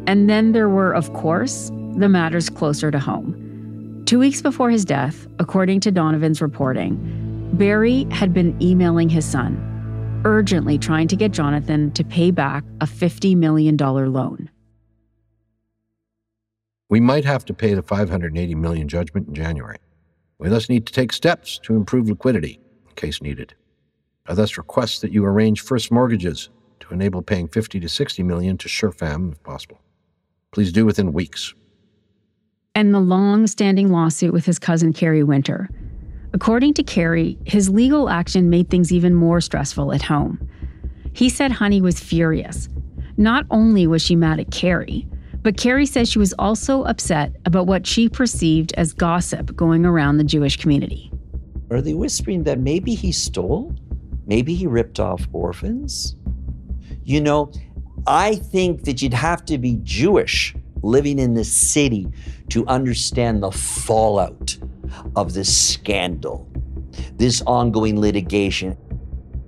And 0.08 0.30
then 0.30 0.52
there 0.52 0.70
were, 0.70 0.94
of 0.94 1.12
course, 1.14 1.70
the 1.98 2.10
matters 2.10 2.50
closer 2.50 2.92
to 2.92 3.00
home. 3.00 4.04
Two 4.06 4.20
weeks 4.20 4.42
before 4.42 4.70
his 4.70 4.86
death, 4.86 5.28
according 5.40 5.80
to 5.82 5.92
Donovan's 5.92 6.42
reporting, 6.42 6.98
Barry 7.54 8.06
had 8.12 8.34
been 8.34 8.58
emailing 8.62 9.10
his 9.10 9.26
son, 9.26 9.58
urgently 10.26 10.78
trying 10.78 11.08
to 11.08 11.16
get 11.16 11.32
Jonathan 11.32 11.92
to 11.92 12.04
pay 12.04 12.32
back 12.32 12.64
a 12.82 12.86
$50 12.86 13.36
million 13.36 13.78
loan. 13.78 14.50
We 16.90 17.00
might 17.00 17.26
have 17.26 17.46
to 17.46 17.54
pay 17.54 17.74
the 17.74 17.82
580 17.82 18.56
million 18.56 18.88
judgment 18.88 19.28
in 19.28 19.34
January. 19.34 19.80
We 20.38 20.50
thus 20.50 20.70
need 20.70 20.86
to 20.86 20.94
take 20.94 21.14
steps 21.14 21.60
to 21.64 21.76
improve 21.76 22.10
liquidity, 22.10 22.60
in 22.88 22.96
case 22.96 23.22
needed. 23.22 23.56
I 24.26 24.34
thus 24.34 24.58
request 24.58 25.02
that 25.02 25.12
you 25.12 25.26
arrange 25.26 25.62
first 25.62 25.92
mortgages 25.92 26.50
to 26.82 26.94
enable 26.94 27.22
paying 27.22 27.48
50 27.48 27.80
to 27.80 27.90
60 27.90 28.24
million 28.24 28.58
to 28.58 28.68
Sherfam 28.68 29.32
if 29.32 29.44
possible. 29.44 29.82
Please 30.52 30.72
do 30.72 30.86
within 30.86 31.14
weeks. 31.14 31.54
And 32.76 32.94
the 32.94 33.00
long 33.00 33.48
standing 33.48 33.92
lawsuit 33.92 34.34
with 34.34 34.46
his 34.46 34.60
cousin 34.60 34.94
Kerry 34.94 35.24
Winter. 35.24 35.70
According 36.34 36.74
to 36.76 36.84
Kerry, 36.84 37.38
his 37.46 37.70
legal 37.70 38.10
action 38.10 38.50
made 38.50 38.70
things 38.70 38.92
even 38.92 39.14
more 39.14 39.40
stressful 39.40 39.94
at 39.94 40.02
home. 40.02 40.40
He 41.14 41.30
said 41.30 41.52
Honey 41.52 41.80
was 41.80 42.00
furious. 42.00 42.70
Not 43.18 43.46
only 43.52 43.86
was 43.86 44.02
she 44.02 44.16
mad 44.16 44.40
at 44.40 44.50
Kerry, 44.50 45.08
but 45.44 45.58
Kerry 45.58 45.86
says 45.86 46.10
she 46.10 46.18
was 46.18 46.34
also 46.40 46.84
upset 46.84 47.36
about 47.46 47.68
what 47.68 47.86
she 47.86 48.10
perceived 48.10 48.74
as 48.78 48.94
gossip 48.94 49.56
going 49.56 49.86
around 49.86 50.18
the 50.18 50.24
Jewish 50.24 50.58
community. 50.58 51.12
Are 51.70 51.82
they 51.82 51.94
whispering 51.94 52.44
that 52.44 52.60
maybe 52.60 52.96
he 52.96 53.12
stole? 53.12 53.76
Maybe 54.26 54.56
he 54.56 54.66
ripped 54.66 55.00
off 55.00 55.28
orphans? 55.34 56.16
You 57.04 57.22
know, 57.22 57.52
I 58.08 58.36
think 58.36 58.86
that 58.86 59.02
you'd 59.02 59.14
have 59.14 59.46
to 59.46 59.58
be 59.58 59.80
Jewish 59.84 60.56
living 60.84 61.18
in 61.18 61.34
this 61.34 61.52
city 61.52 62.08
to 62.50 62.68
understand 62.68 63.42
the 63.42 63.52
fallout 63.52 64.58
of 65.16 65.34
this 65.34 65.56
scandal, 65.74 66.48
this 67.16 67.42
ongoing 67.48 68.00
litigation. 68.00 68.78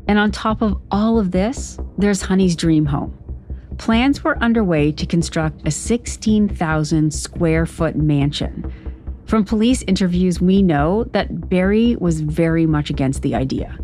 And 0.07 0.17
on 0.17 0.31
top 0.31 0.61
of 0.61 0.81
all 0.91 1.19
of 1.19 1.31
this, 1.31 1.77
there's 1.97 2.21
Honey's 2.21 2.55
dream 2.55 2.85
home. 2.85 3.17
Plans 3.77 4.23
were 4.23 4.37
underway 4.39 4.91
to 4.93 5.05
construct 5.05 5.67
a 5.67 5.71
16,000 5.71 7.13
square 7.13 7.65
foot 7.65 7.95
mansion. 7.95 8.71
From 9.25 9.43
police 9.43 9.83
interviews, 9.87 10.39
we 10.39 10.61
know 10.61 11.03
that 11.05 11.49
Barry 11.49 11.95
was 11.97 12.21
very 12.21 12.65
much 12.65 12.89
against 12.89 13.21
the 13.21 13.35
idea. 13.35 13.77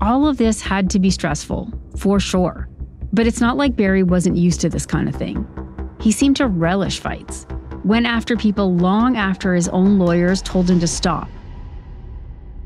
All 0.00 0.26
of 0.26 0.38
this 0.38 0.62
had 0.62 0.88
to 0.90 0.98
be 0.98 1.10
stressful, 1.10 1.72
for 1.96 2.18
sure. 2.18 2.68
But 3.12 3.26
it's 3.26 3.40
not 3.40 3.58
like 3.58 3.76
Barry 3.76 4.02
wasn't 4.02 4.36
used 4.36 4.60
to 4.62 4.70
this 4.70 4.86
kind 4.86 5.08
of 5.08 5.14
thing. 5.14 5.46
He 6.00 6.12
seemed 6.12 6.36
to 6.36 6.46
relish 6.46 6.98
fights, 6.98 7.46
went 7.84 8.06
after 8.06 8.36
people 8.36 8.74
long 8.74 9.16
after 9.16 9.54
his 9.54 9.68
own 9.68 9.98
lawyers 9.98 10.40
told 10.42 10.70
him 10.70 10.80
to 10.80 10.86
stop. 10.86 11.28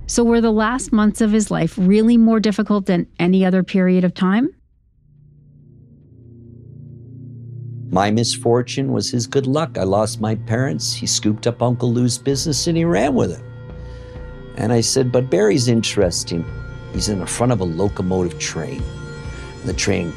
So, 0.07 0.23
were 0.23 0.40
the 0.40 0.53
last 0.53 0.92
months 0.92 1.20
of 1.20 1.33
his 1.33 1.51
life 1.51 1.75
really 1.79 2.16
more 2.16 2.38
difficult 2.38 2.87
than 2.87 3.07
any 3.18 3.44
other 3.44 3.62
period 3.62 4.05
of 4.05 4.14
time? 4.14 4.55
My 7.90 8.11
misfortune 8.11 8.92
was 8.92 9.11
his 9.11 9.27
good 9.27 9.47
luck. 9.47 9.79
I 9.79 9.85
lost 9.85 10.20
my 10.20 10.35
parents. 10.35 10.92
He 10.92 11.07
scooped 11.07 11.47
up 11.47 11.62
Uncle 11.62 11.92
Lou's 11.92 12.18
business 12.18 12.66
and 12.66 12.77
he 12.77 12.85
ran 12.85 13.14
with 13.14 13.33
it. 13.33 13.42
And 14.57 14.73
I 14.73 14.81
said, 14.81 15.11
But 15.11 15.31
Barry's 15.31 15.68
interesting. 15.68 16.44
He's 16.92 17.09
in 17.09 17.20
the 17.20 17.27
front 17.27 17.53
of 17.53 17.61
a 17.61 17.64
locomotive 17.64 18.38
train. 18.38 18.83
The 19.64 19.73
train 19.73 20.12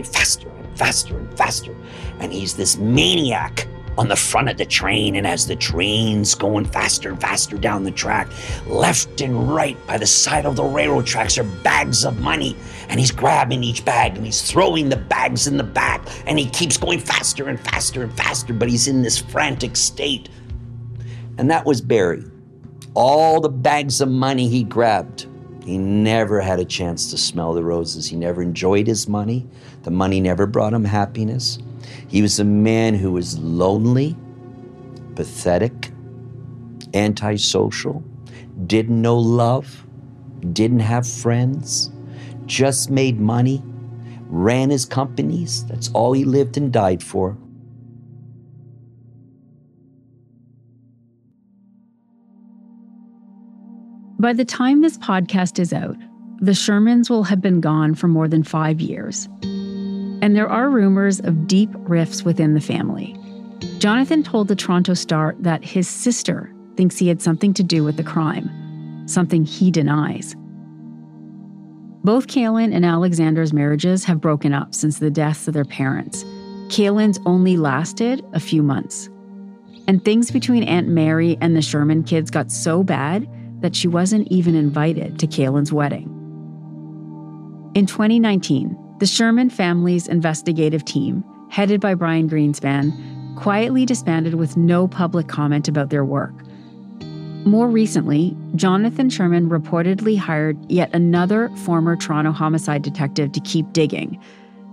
faster 0.00 0.48
and 0.48 0.78
faster 0.78 1.18
and 1.18 1.36
faster. 1.36 1.76
And 2.20 2.32
he's 2.32 2.56
this 2.56 2.78
maniac 2.78 3.68
on 3.98 4.08
the 4.08 4.16
front 4.16 4.48
of 4.48 4.56
the 4.56 4.64
train. 4.64 5.16
And 5.16 5.26
as 5.26 5.46
the 5.46 5.56
train's 5.56 6.34
going 6.34 6.64
faster 6.64 7.10
and 7.10 7.20
faster 7.20 7.56
down 7.56 7.84
the 7.84 7.90
track, 7.90 8.28
left 8.66 9.20
and 9.20 9.52
right 9.52 9.76
by 9.86 9.98
the 9.98 10.06
side 10.06 10.46
of 10.46 10.56
the 10.56 10.64
railroad 10.64 11.06
tracks 11.06 11.36
are 11.38 11.44
bags 11.44 12.04
of 12.04 12.20
money. 12.20 12.56
And 12.88 12.98
he's 12.98 13.10
grabbing 13.10 13.62
each 13.62 13.84
bag 13.84 14.16
and 14.16 14.24
he's 14.24 14.42
throwing 14.42 14.88
the 14.88 14.96
bags 14.96 15.46
in 15.46 15.56
the 15.56 15.64
back. 15.64 16.06
And 16.26 16.38
he 16.38 16.48
keeps 16.48 16.76
going 16.76 17.00
faster 17.00 17.48
and 17.48 17.60
faster 17.60 18.02
and 18.02 18.12
faster, 18.16 18.52
but 18.52 18.68
he's 18.68 18.88
in 18.88 19.02
this 19.02 19.18
frantic 19.18 19.76
state. 19.76 20.28
And 21.38 21.50
that 21.50 21.66
was 21.66 21.80
Barry. 21.80 22.24
All 22.94 23.40
the 23.40 23.48
bags 23.48 24.00
of 24.00 24.08
money 24.08 24.48
he 24.48 24.62
grabbed. 24.62 25.26
He 25.64 25.78
never 25.78 26.40
had 26.40 26.58
a 26.58 26.64
chance 26.64 27.10
to 27.10 27.18
smell 27.18 27.54
the 27.54 27.62
roses. 27.62 28.08
He 28.08 28.16
never 28.16 28.42
enjoyed 28.42 28.86
his 28.86 29.08
money. 29.08 29.46
The 29.82 29.90
money 29.90 30.20
never 30.20 30.46
brought 30.46 30.72
him 30.72 30.84
happiness. 30.84 31.58
He 32.08 32.22
was 32.22 32.38
a 32.38 32.44
man 32.44 32.94
who 32.94 33.12
was 33.12 33.38
lonely, 33.38 34.16
pathetic, 35.14 35.90
antisocial, 36.94 38.04
didn't 38.66 39.00
know 39.00 39.18
love, 39.18 39.86
didn't 40.52 40.80
have 40.80 41.06
friends, 41.06 41.90
just 42.46 42.90
made 42.90 43.20
money, 43.20 43.62
ran 44.26 44.70
his 44.70 44.84
companies. 44.84 45.64
That's 45.66 45.90
all 45.92 46.12
he 46.12 46.24
lived 46.24 46.56
and 46.56 46.72
died 46.72 47.02
for. 47.02 47.36
By 54.18 54.32
the 54.32 54.44
time 54.44 54.82
this 54.82 54.98
podcast 54.98 55.58
is 55.58 55.72
out, 55.72 55.96
the 56.40 56.52
Shermans 56.52 57.10
will 57.10 57.24
have 57.24 57.40
been 57.40 57.60
gone 57.60 57.94
for 57.94 58.06
more 58.06 58.28
than 58.28 58.44
five 58.44 58.80
years. 58.80 59.28
And 60.22 60.36
there 60.36 60.48
are 60.48 60.70
rumors 60.70 61.20
of 61.20 61.48
deep 61.48 61.70
rifts 61.74 62.22
within 62.22 62.54
the 62.54 62.60
family. 62.60 63.18
Jonathan 63.78 64.22
told 64.22 64.48
the 64.48 64.56
Toronto 64.56 64.94
Star 64.94 65.34
that 65.40 65.64
his 65.64 65.88
sister 65.88 66.52
thinks 66.76 66.96
he 66.96 67.08
had 67.08 67.20
something 67.20 67.52
to 67.54 67.62
do 67.62 67.84
with 67.84 67.96
the 67.96 68.04
crime, 68.04 68.48
something 69.06 69.44
he 69.44 69.70
denies. 69.70 70.34
Both 72.04 72.28
Kaelen 72.28 72.74
and 72.74 72.84
Alexandra's 72.84 73.52
marriages 73.52 74.04
have 74.04 74.20
broken 74.20 74.52
up 74.52 74.74
since 74.74 74.98
the 74.98 75.10
deaths 75.10 75.46
of 75.48 75.54
their 75.54 75.64
parents. 75.64 76.24
Kaelen's 76.68 77.20
only 77.26 77.56
lasted 77.56 78.24
a 78.32 78.40
few 78.40 78.62
months. 78.62 79.08
And 79.86 80.04
things 80.04 80.30
between 80.30 80.62
Aunt 80.62 80.88
Mary 80.88 81.36
and 81.40 81.56
the 81.56 81.62
Sherman 81.62 82.04
kids 82.04 82.30
got 82.30 82.50
so 82.50 82.82
bad 82.82 83.28
that 83.60 83.76
she 83.76 83.88
wasn't 83.88 84.28
even 84.30 84.54
invited 84.54 85.18
to 85.18 85.26
Kaelen's 85.26 85.72
wedding. 85.72 86.08
In 87.74 87.86
2019, 87.86 88.76
the 89.02 89.06
Sherman 89.06 89.50
family's 89.50 90.06
investigative 90.06 90.84
team, 90.84 91.24
headed 91.50 91.80
by 91.80 91.92
Brian 91.92 92.30
Greenspan, 92.30 93.34
quietly 93.34 93.84
disbanded 93.84 94.34
with 94.34 94.56
no 94.56 94.86
public 94.86 95.26
comment 95.26 95.66
about 95.66 95.90
their 95.90 96.04
work. 96.04 96.32
More 97.44 97.68
recently, 97.68 98.36
Jonathan 98.54 99.10
Sherman 99.10 99.50
reportedly 99.50 100.16
hired 100.16 100.56
yet 100.70 100.88
another 100.94 101.48
former 101.64 101.96
Toronto 101.96 102.30
homicide 102.30 102.82
detective 102.82 103.32
to 103.32 103.40
keep 103.40 103.72
digging. 103.72 104.22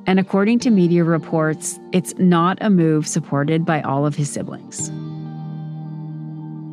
And 0.05 0.19
according 0.19 0.59
to 0.59 0.69
media 0.69 1.03
reports, 1.03 1.79
it's 1.91 2.13
not 2.19 2.59
a 2.61 2.69
move 2.69 3.07
supported 3.07 3.65
by 3.65 3.81
all 3.81 4.05
of 4.05 4.15
his 4.15 4.31
siblings. 4.31 4.89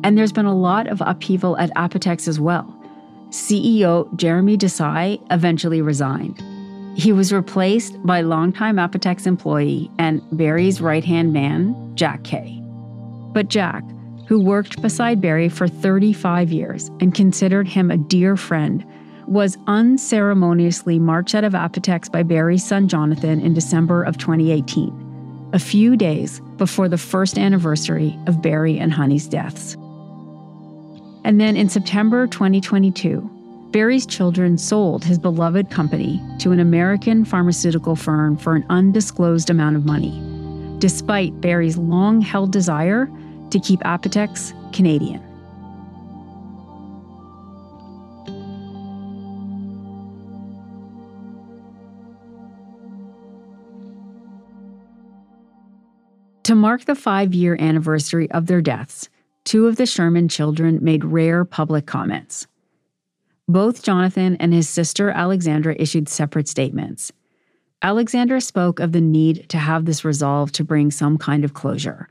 And 0.03 0.15
there's 0.15 0.31
been 0.31 0.45
a 0.45 0.55
lot 0.55 0.85
of 0.85 1.01
upheaval 1.01 1.57
at 1.57 1.73
Apotex 1.73 2.27
as 2.27 2.39
well. 2.39 2.71
CEO 3.31 4.15
Jeremy 4.15 4.59
Desai 4.59 5.19
eventually 5.31 5.81
resigned. 5.81 6.39
He 6.97 7.11
was 7.11 7.31
replaced 7.31 8.03
by 8.03 8.21
longtime 8.21 8.77
Apotex 8.77 9.27
employee 9.27 9.91
and 9.99 10.19
Barry's 10.31 10.81
right 10.81 11.05
hand 11.05 11.31
man, 11.31 11.91
Jack 11.93 12.23
Kay. 12.23 12.59
But 13.33 13.49
Jack, 13.49 13.83
who 14.27 14.39
worked 14.39 14.81
beside 14.81 15.21
Barry 15.21 15.47
for 15.47 15.67
35 15.67 16.51
years 16.51 16.89
and 16.99 17.13
considered 17.13 17.67
him 17.67 17.91
a 17.91 17.97
dear 17.97 18.35
friend, 18.35 18.83
was 19.27 19.59
unceremoniously 19.67 20.97
marched 20.97 21.35
out 21.35 21.43
of 21.43 21.53
Apotex 21.53 22.11
by 22.11 22.23
Barry's 22.23 22.65
son 22.65 22.87
Jonathan 22.87 23.41
in 23.41 23.53
December 23.53 24.01
of 24.01 24.17
2018, 24.17 25.49
a 25.53 25.59
few 25.59 25.95
days 25.97 26.41
before 26.57 26.89
the 26.89 26.97
first 26.97 27.37
anniversary 27.37 28.17
of 28.25 28.41
Barry 28.41 28.79
and 28.79 28.91
Honey's 28.91 29.27
deaths. 29.27 29.75
And 31.23 31.39
then 31.39 31.57
in 31.57 31.69
September 31.69 32.25
2022, 32.25 33.36
Barry's 33.71 34.05
children 34.05 34.57
sold 34.57 35.03
his 35.03 35.19
beloved 35.19 35.69
company 35.69 36.21
to 36.39 36.51
an 36.51 36.59
American 36.59 37.25
pharmaceutical 37.25 37.95
firm 37.95 38.37
for 38.37 38.55
an 38.55 38.65
undisclosed 38.69 39.49
amount 39.49 39.75
of 39.75 39.85
money, 39.85 40.21
despite 40.79 41.41
Barry's 41.41 41.77
long 41.77 42.21
held 42.21 42.51
desire 42.51 43.09
to 43.51 43.59
keep 43.59 43.81
Apotex 43.81 44.53
Canadian. 44.73 45.21
To 56.43 56.55
mark 56.55 56.85
the 56.85 56.95
five 56.95 57.33
year 57.33 57.57
anniversary 57.59 58.31
of 58.31 58.45
their 58.45 58.61
deaths, 58.61 59.09
two 59.43 59.67
of 59.67 59.75
the 59.75 59.85
Sherman 59.85 60.29
children 60.29 60.79
made 60.81 61.03
rare 61.03 61.43
public 61.43 61.85
comments. 61.85 62.47
Both 63.47 63.83
Jonathan 63.83 64.35
and 64.37 64.53
his 64.53 64.67
sister 64.67 65.09
Alexandra 65.09 65.75
issued 65.79 66.09
separate 66.09 66.49
statements. 66.49 67.13
Alexandra 67.81 68.41
spoke 68.41 68.79
of 68.79 68.91
the 68.91 69.01
need 69.01 69.47
to 69.49 69.57
have 69.57 69.85
this 69.85 70.03
resolved 70.03 70.55
to 70.55 70.65
bring 70.65 70.91
some 70.91 71.17
kind 71.17 71.45
of 71.45 71.53
closure. 71.53 72.09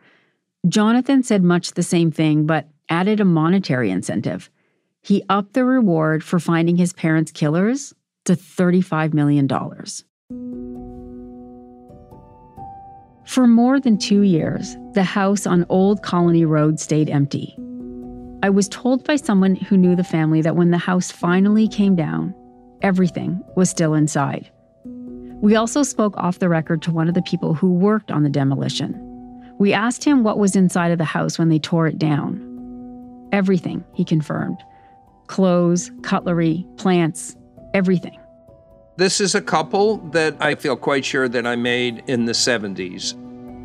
Jonathan 0.66 1.22
said 1.22 1.42
much 1.42 1.72
the 1.72 1.82
same 1.82 2.10
thing, 2.10 2.46
but 2.46 2.68
added 2.88 3.20
a 3.20 3.24
monetary 3.24 3.90
incentive. 3.90 4.48
He 5.02 5.24
upped 5.28 5.52
the 5.52 5.64
reward 5.64 6.24
for 6.24 6.38
finding 6.38 6.76
his 6.76 6.92
parents' 6.92 7.32
killers 7.32 7.92
to 8.24 8.34
$35 8.34 9.12
million. 9.12 9.48
For 13.26 13.46
more 13.46 13.78
than 13.78 13.98
two 13.98 14.22
years, 14.22 14.76
the 14.94 15.02
house 15.02 15.46
on 15.46 15.66
Old 15.68 16.02
Colony 16.02 16.44
Road 16.44 16.80
stayed 16.80 17.10
empty. 17.10 17.56
I 18.42 18.50
was 18.50 18.68
told 18.68 19.04
by 19.04 19.16
someone 19.16 19.54
who 19.54 19.76
knew 19.76 19.96
the 19.96 20.04
family 20.04 20.42
that 20.42 20.56
when 20.56 20.70
the 20.70 20.78
house 20.78 21.10
finally 21.10 21.68
came 21.68 21.96
down, 21.96 22.34
everything 22.82 23.42
was 23.56 23.70
still 23.70 23.94
inside. 23.94 24.50
We 24.84 25.56
also 25.56 25.82
spoke 25.82 26.16
off 26.16 26.38
the 26.38 26.48
record 26.48 26.82
to 26.82 26.90
one 26.90 27.08
of 27.08 27.14
the 27.14 27.22
people 27.22 27.54
who 27.54 27.72
worked 27.72 28.10
on 28.10 28.22
the 28.22 28.28
demolition. 28.28 28.94
We 29.58 29.72
asked 29.72 30.04
him 30.04 30.22
what 30.22 30.38
was 30.38 30.54
inside 30.54 30.92
of 30.92 30.98
the 30.98 31.04
house 31.04 31.38
when 31.38 31.48
they 31.48 31.58
tore 31.58 31.86
it 31.86 31.98
down. 31.98 32.42
Everything, 33.32 33.84
he 33.94 34.04
confirmed 34.04 34.58
clothes, 35.28 35.90
cutlery, 36.02 36.64
plants, 36.76 37.36
everything. 37.74 38.16
This 38.96 39.20
is 39.20 39.34
a 39.34 39.42
couple 39.42 39.96
that 40.10 40.36
I 40.40 40.54
feel 40.54 40.76
quite 40.76 41.04
sure 41.04 41.28
that 41.28 41.46
I 41.46 41.56
made 41.56 42.04
in 42.06 42.26
the 42.26 42.32
70s. 42.32 43.14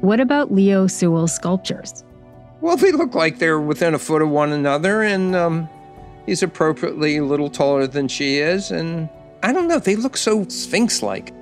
What 0.02 0.20
about 0.20 0.52
Leo 0.52 0.88
Sewell's 0.88 1.36
sculptures? 1.36 2.04
Well, 2.62 2.78
they 2.78 2.92
look 2.92 3.16
like 3.16 3.40
they're 3.40 3.60
within 3.60 3.96
a 3.96 4.00
foot 4.00 4.22
of 4.22 4.30
one 4.30 4.52
another, 4.52 5.02
and 5.02 5.36
um, 5.36 5.68
he's 6.28 6.44
appropriately 6.44 7.18
a 7.18 7.26
little 7.26 7.50
taller 7.50 7.88
than 7.88 8.08
she 8.08 8.38
is. 8.38 8.70
And 8.70 9.10
I 9.42 9.52
don't 9.52 9.68
know, 9.68 9.80
they 9.80 9.96
look 9.96 10.16
so 10.16 10.48
Sphinx 10.48 11.02
like. 11.02 11.34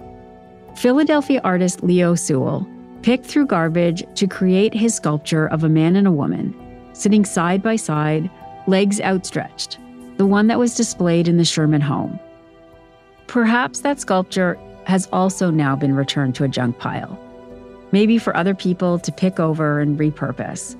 Philadelphia 0.77 1.41
artist 1.43 1.83
Leo 1.83 2.15
Sewell 2.15 2.65
picked 3.01 3.25
through 3.25 3.47
garbage 3.47 4.03
to 4.15 4.27
create 4.27 4.73
his 4.73 4.95
sculpture 4.95 5.47
of 5.47 5.65
a 5.65 5.69
man 5.69 5.97
and 5.97 6.07
a 6.07 6.11
woman, 6.11 6.55
sitting 6.93 7.25
side 7.25 7.61
by 7.61 7.75
side, 7.75 8.29
legs 8.65 9.01
outstretched, 9.01 9.77
the 10.15 10.25
one 10.25 10.47
that 10.47 10.59
was 10.59 10.75
displayed 10.75 11.27
in 11.27 11.35
the 11.35 11.43
Sherman 11.43 11.81
home. 11.81 12.17
Perhaps 13.27 13.81
that 13.81 13.99
sculpture 13.99 14.57
has 14.85 15.07
also 15.11 15.49
now 15.49 15.75
been 15.75 15.95
returned 15.95 16.35
to 16.35 16.45
a 16.45 16.49
junk 16.49 16.79
pile, 16.79 17.19
maybe 17.91 18.17
for 18.17 18.35
other 18.37 18.55
people 18.55 18.99
to 18.99 19.11
pick 19.11 19.37
over 19.37 19.81
and 19.81 19.99
repurpose 19.99 20.77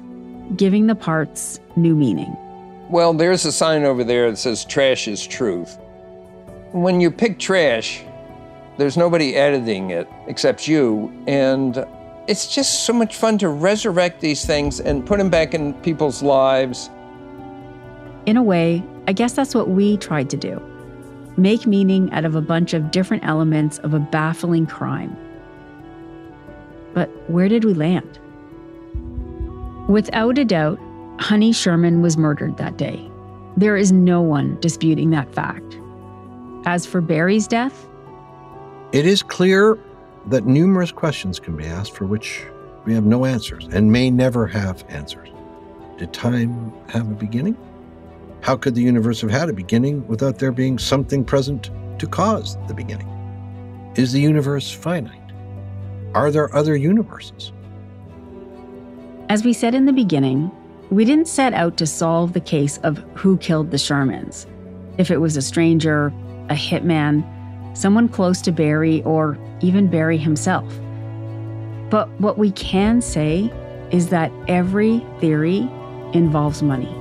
giving 0.56 0.88
the 0.88 0.96
parts 0.96 1.60
new 1.76 1.96
meaning. 1.96 2.36
Well, 2.90 3.14
there's 3.14 3.46
a 3.46 3.52
sign 3.52 3.84
over 3.84 4.04
there 4.04 4.32
that 4.32 4.38
says 4.38 4.66
trash 4.66 5.08
is 5.08 5.26
truth. 5.26 5.78
When 6.72 7.00
you 7.00 7.12
pick 7.12 7.40
trash, 7.40 8.04
there's 8.78 8.98
nobody 8.98 9.36
editing 9.36 9.92
it 9.92 10.08
except 10.28 10.68
you, 10.68 11.12
and 11.28 11.86
it's 12.28 12.54
just 12.54 12.86
so 12.86 12.94
much 12.94 13.16
fun 13.16 13.38
to 13.40 13.50
resurrect 13.50 14.22
these 14.22 14.46
things 14.46 14.80
and 14.80 15.06
put 15.06 15.18
them 15.20 15.30
back 15.30 15.54
in 15.54 15.74
people's 15.82 16.24
lives. 16.24 16.90
In 18.26 18.38
a 18.38 18.44
way, 18.44 18.84
I 19.08 19.14
guess 19.14 19.34
that's 19.34 19.56
what 19.56 19.70
we 19.70 19.98
tried 19.98 20.30
to 20.30 20.38
do 20.38 20.62
make 21.38 21.66
meaning 21.66 22.12
out 22.12 22.26
of 22.26 22.36
a 22.36 22.42
bunch 22.42 22.74
of 22.74 22.92
different 22.92 23.24
elements 23.24 23.78
of 23.80 23.94
a 23.94 24.00
baffling 24.00 24.66
crime. 24.66 25.16
But 26.94 27.08
where 27.30 27.48
did 27.48 27.64
we 27.64 27.74
land? 27.74 28.20
Without 29.90 30.38
a 30.38 30.46
doubt, 30.46 30.80
Honey 31.20 31.52
Sherman 31.52 32.04
was 32.04 32.16
murdered 32.16 32.58
that 32.58 32.78
day. 32.78 33.10
There 33.58 33.76
is 33.76 33.92
no 33.92 34.22
one 34.22 34.56
disputing 34.60 35.10
that 35.10 35.34
fact. 35.34 35.80
As 36.68 36.86
for 36.86 37.02
Barry's 37.02 37.48
death, 37.48 37.90
it 38.92 39.08
is 39.08 39.24
clear 39.24 39.80
that 40.28 40.46
numerous 40.46 40.92
questions 40.92 41.40
can 41.40 41.58
be 41.58 41.66
asked 41.66 41.96
for 41.96 42.06
which 42.06 42.46
we 42.86 42.94
have 42.94 43.04
no 43.04 43.26
answers 43.26 43.68
and 43.72 43.92
may 43.92 44.12
never 44.12 44.46
have 44.46 44.86
answers. 44.90 45.30
Did 45.98 46.14
time 46.14 46.72
have 46.90 47.10
a 47.10 47.16
beginning? 47.16 47.58
How 48.42 48.56
could 48.58 48.76
the 48.76 48.84
universe 48.84 49.22
have 49.22 49.32
had 49.32 49.50
a 49.50 49.54
beginning 49.54 50.08
without 50.08 50.38
there 50.38 50.52
being 50.52 50.78
something 50.78 51.26
present 51.26 51.72
to 51.98 52.06
cause 52.06 52.58
the 52.68 52.76
beginning? 52.76 53.10
Is 53.96 54.12
the 54.12 54.22
universe 54.22 54.70
finite? 54.70 55.32
Are 56.14 56.30
there 56.30 56.56
other 56.56 56.76
universes? 56.76 57.54
As 59.30 59.46
we 59.46 59.54
said 59.54 59.76
in 59.76 59.86
the 59.86 59.94
beginning, 59.94 60.52
we 60.90 61.06
didn't 61.06 61.28
set 61.28 61.54
out 61.54 61.78
to 61.78 61.86
solve 61.86 62.34
the 62.34 62.40
case 62.40 62.80
of 62.80 62.98
who 63.14 63.38
killed 63.38 63.70
the 63.70 63.78
Shermans. 63.78 64.48
If 64.98 65.12
it 65.12 65.18
was 65.18 65.38
a 65.38 65.42
stranger, 65.44 66.08
a 66.50 66.56
hitman, 66.56 67.24
someone 67.78 68.10
close 68.10 68.42
to 68.42 68.52
Barry, 68.52 69.04
or 69.04 69.38
even 69.62 69.88
Barry 69.88 70.18
himself. 70.18 70.68
But 71.92 72.10
what 72.20 72.40
we 72.40 72.50
can 72.54 73.04
say 73.04 73.54
is 73.92 74.10
that 74.10 74.32
every 74.48 75.06
theory 75.20 75.70
involves 76.14 76.64
money. 76.64 76.92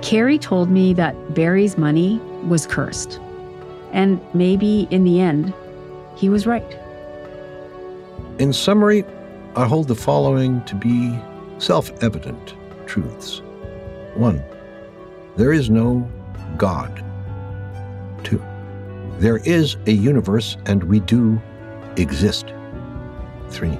Kerry 0.00 0.38
told 0.38 0.70
me 0.70 0.94
that 0.94 1.34
Barry's 1.34 1.76
money 1.76 2.18
was 2.44 2.68
cursed. 2.68 3.18
And 3.90 4.20
maybe 4.32 4.86
in 4.92 5.02
the 5.02 5.20
end, 5.20 5.52
he 6.14 6.28
was 6.28 6.46
right. 6.46 6.78
In 8.38 8.52
summary, 8.52 9.04
I 9.56 9.66
hold 9.66 9.88
the 9.88 9.96
following 9.96 10.64
to 10.66 10.76
be 10.76 11.18
self 11.58 11.90
evident 12.02 12.54
truths. 12.86 13.42
One, 14.14 14.42
there 15.36 15.52
is 15.52 15.68
no 15.68 16.08
God. 16.56 17.04
Two, 18.22 18.42
there 19.18 19.38
is 19.38 19.76
a 19.86 19.92
universe 19.92 20.56
and 20.66 20.84
we 20.84 21.00
do 21.00 21.40
exist. 21.96 22.52
Three, 23.48 23.76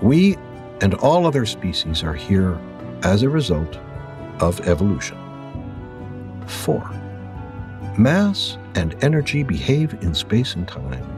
we 0.00 0.36
and 0.80 0.94
all 0.94 1.26
other 1.26 1.44
species 1.44 2.02
are 2.02 2.14
here 2.14 2.58
as 3.02 3.22
a 3.22 3.28
result 3.28 3.76
of 4.40 4.66
evolution. 4.66 5.18
Four, 6.46 6.88
mass 7.98 8.56
and 8.74 8.96
energy 9.04 9.42
behave 9.42 9.92
in 10.02 10.14
space 10.14 10.54
and 10.54 10.66
time 10.66 11.10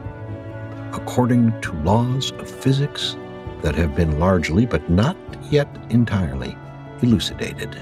according 0.93 1.59
to 1.61 1.71
laws 1.83 2.31
of 2.33 2.49
physics 2.49 3.15
that 3.61 3.75
have 3.75 3.95
been 3.95 4.19
largely, 4.19 4.65
but 4.65 4.89
not 4.89 5.17
yet 5.49 5.67
entirely, 5.89 6.57
elucidated. 7.01 7.81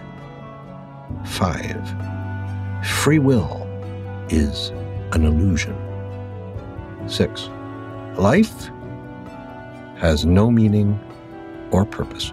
5. 1.25 2.85
Free 2.85 3.19
will 3.19 3.67
is 4.29 4.69
an 5.11 5.25
illusion. 5.25 5.75
6. 7.07 7.49
Life 8.17 8.69
has 9.97 10.25
no 10.25 10.49
meaning 10.49 10.99
or 11.71 11.85
purpose. 11.85 12.31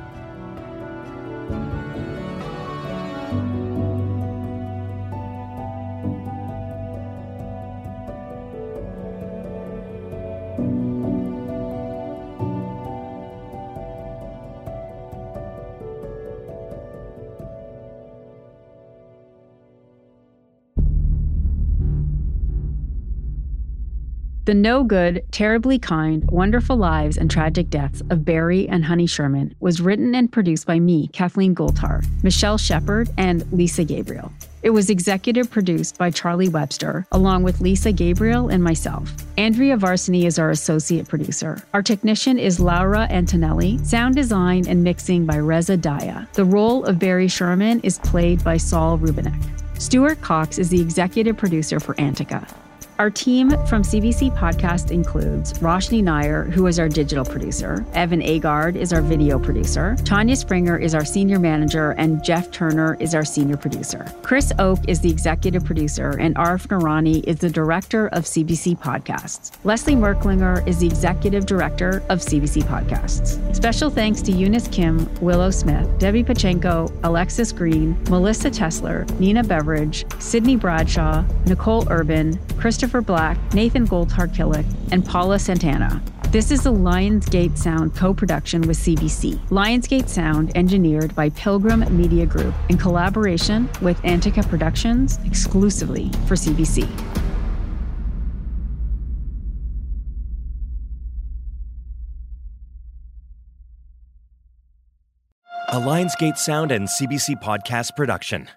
The 24.53 24.59
no 24.59 24.85
good, 24.85 25.25
terribly 25.31 25.79
kind, 25.79 26.31
wonderful 26.31 26.77
lives 26.77 27.17
and 27.17 27.31
tragic 27.31 27.71
deaths 27.71 28.03
of 28.11 28.27
Barry 28.27 28.69
and 28.69 28.85
Honey 28.85 29.07
Sherman 29.07 29.55
was 29.61 29.81
written 29.81 30.15
and 30.15 30.31
produced 30.31 30.67
by 30.67 30.79
me, 30.79 31.09
Kathleen 31.09 31.55
Goldhar, 31.55 32.05
Michelle 32.23 32.59
Shepard, 32.59 33.09
and 33.17 33.51
Lisa 33.51 33.83
Gabriel. 33.83 34.31
It 34.62 34.69
was 34.69 34.91
executive 34.91 35.51
produced 35.51 35.97
by 35.97 36.11
Charlie 36.11 36.51
Webster, 36.51 37.07
along 37.12 37.45
with 37.45 37.62
Lisa 37.62 37.93
Gabriel 37.93 38.51
and 38.51 38.62
myself. 38.62 39.11
Andrea 39.38 39.79
Varsany 39.79 40.25
is 40.25 40.38
our 40.38 40.51
associate 40.51 41.09
producer. 41.09 41.65
Our 41.73 41.83
technician 41.83 42.38
is 42.38 42.61
Laura 42.61 43.09
Antonelli. 43.09 43.83
Sound 43.87 44.17
design 44.17 44.69
and 44.69 44.85
mixing 44.85 45.25
by 45.25 45.38
Reza 45.38 45.79
Daya. 45.79 46.31
The 46.35 46.45
role 46.45 46.85
of 46.85 46.99
Barry 46.99 47.29
Sherman 47.29 47.81
is 47.81 47.99
played 48.01 48.45
by 48.45 48.59
Saul 48.59 48.99
Rubinek. 48.99 49.81
Stuart 49.81 50.21
Cox 50.21 50.59
is 50.59 50.69
the 50.69 50.83
executive 50.83 51.38
producer 51.38 51.81
for 51.81 51.99
Antica. 51.99 52.47
Our 53.03 53.11
team 53.11 53.51
from 53.67 53.83
CBC 53.83 54.31
Podcast 54.38 54.93
includes 54.93 55.55
Roshni 55.55 56.05
Nair, 56.05 56.45
who 56.45 56.69
is 56.69 56.79
our 56.79 56.88
digital 56.88 57.25
producer, 57.25 57.85
Evan 57.95 58.21
Agard 58.21 58.77
is 58.77 58.93
our 58.93 59.03
video 59.03 59.41
producer, 59.41 59.97
Tanya 60.05 60.37
Springer 60.37 60.79
is 60.79 60.94
our 60.94 61.05
senior 61.05 61.40
manager, 61.40 61.96
and 61.98 62.23
Jeff 62.23 62.53
Turner 62.53 62.96
is 63.00 63.13
our 63.13 63.25
senior 63.25 63.57
producer. 63.57 64.07
Chris 64.23 64.53
Oke 64.61 64.79
is 64.87 65.00
the 65.00 65.11
executive 65.11 65.65
producer, 65.65 66.11
and 66.21 66.37
Arif 66.37 66.69
Noorani 66.69 67.25
is 67.25 67.38
the 67.38 67.50
director 67.50 68.07
of 68.11 68.23
CBC 68.23 68.79
Podcasts. 68.79 69.50
Leslie 69.65 69.96
Merklinger 69.96 70.65
is 70.65 70.79
the 70.79 70.87
executive 70.87 71.44
director 71.44 72.05
of 72.09 72.21
CBC 72.21 72.63
Podcasts. 72.63 73.53
Special 73.53 73.90
thanks 73.90 74.23
to 74.23 74.31
Eunice 74.31 74.69
Kim, 74.69 75.13
Willow 75.21 75.50
Smith, 75.50 75.88
Debbie 75.98 76.23
Pachenko, 76.23 76.96
Alexis 77.03 77.50
Green, 77.50 78.00
Melissa 78.05 78.48
Tesler, 78.48 79.11
Nina 79.19 79.42
Beveridge, 79.42 80.07
Sydney 80.21 80.55
Bradshaw, 80.55 81.25
Nicole 81.46 81.85
Urban, 81.90 82.38
Christopher 82.61 82.92
Christopher 82.93 83.07
Black, 83.07 83.55
Nathan 83.55 83.88
Goldhar 83.88 84.29
Killick, 84.29 84.67
and 84.93 85.03
Paula 85.03 85.38
Santana. 85.38 86.03
This 86.29 86.51
is 86.51 86.67
a 86.67 86.69
Lionsgate 86.69 87.57
Sound 87.57 87.95
co 87.95 88.13
production 88.13 88.61
with 88.69 88.77
CBC. 88.77 89.38
Lionsgate 89.49 90.11
Sound 90.11 90.55
engineered 90.55 91.15
by 91.15 91.31
Pilgrim 91.31 91.81
Media 91.97 92.27
Group 92.27 92.55
in 92.69 92.77
collaboration 92.77 93.67
with 93.81 93.99
Antica 94.05 94.43
Productions 94.43 95.19
exclusively 95.25 96.11
for 96.27 96.35
CBC. 96.35 96.87
A 105.69 105.77
Lionsgate 105.77 106.37
Sound 106.37 106.71
and 106.71 106.87
CBC 106.87 107.43
podcast 107.43 107.97
production. 107.97 108.49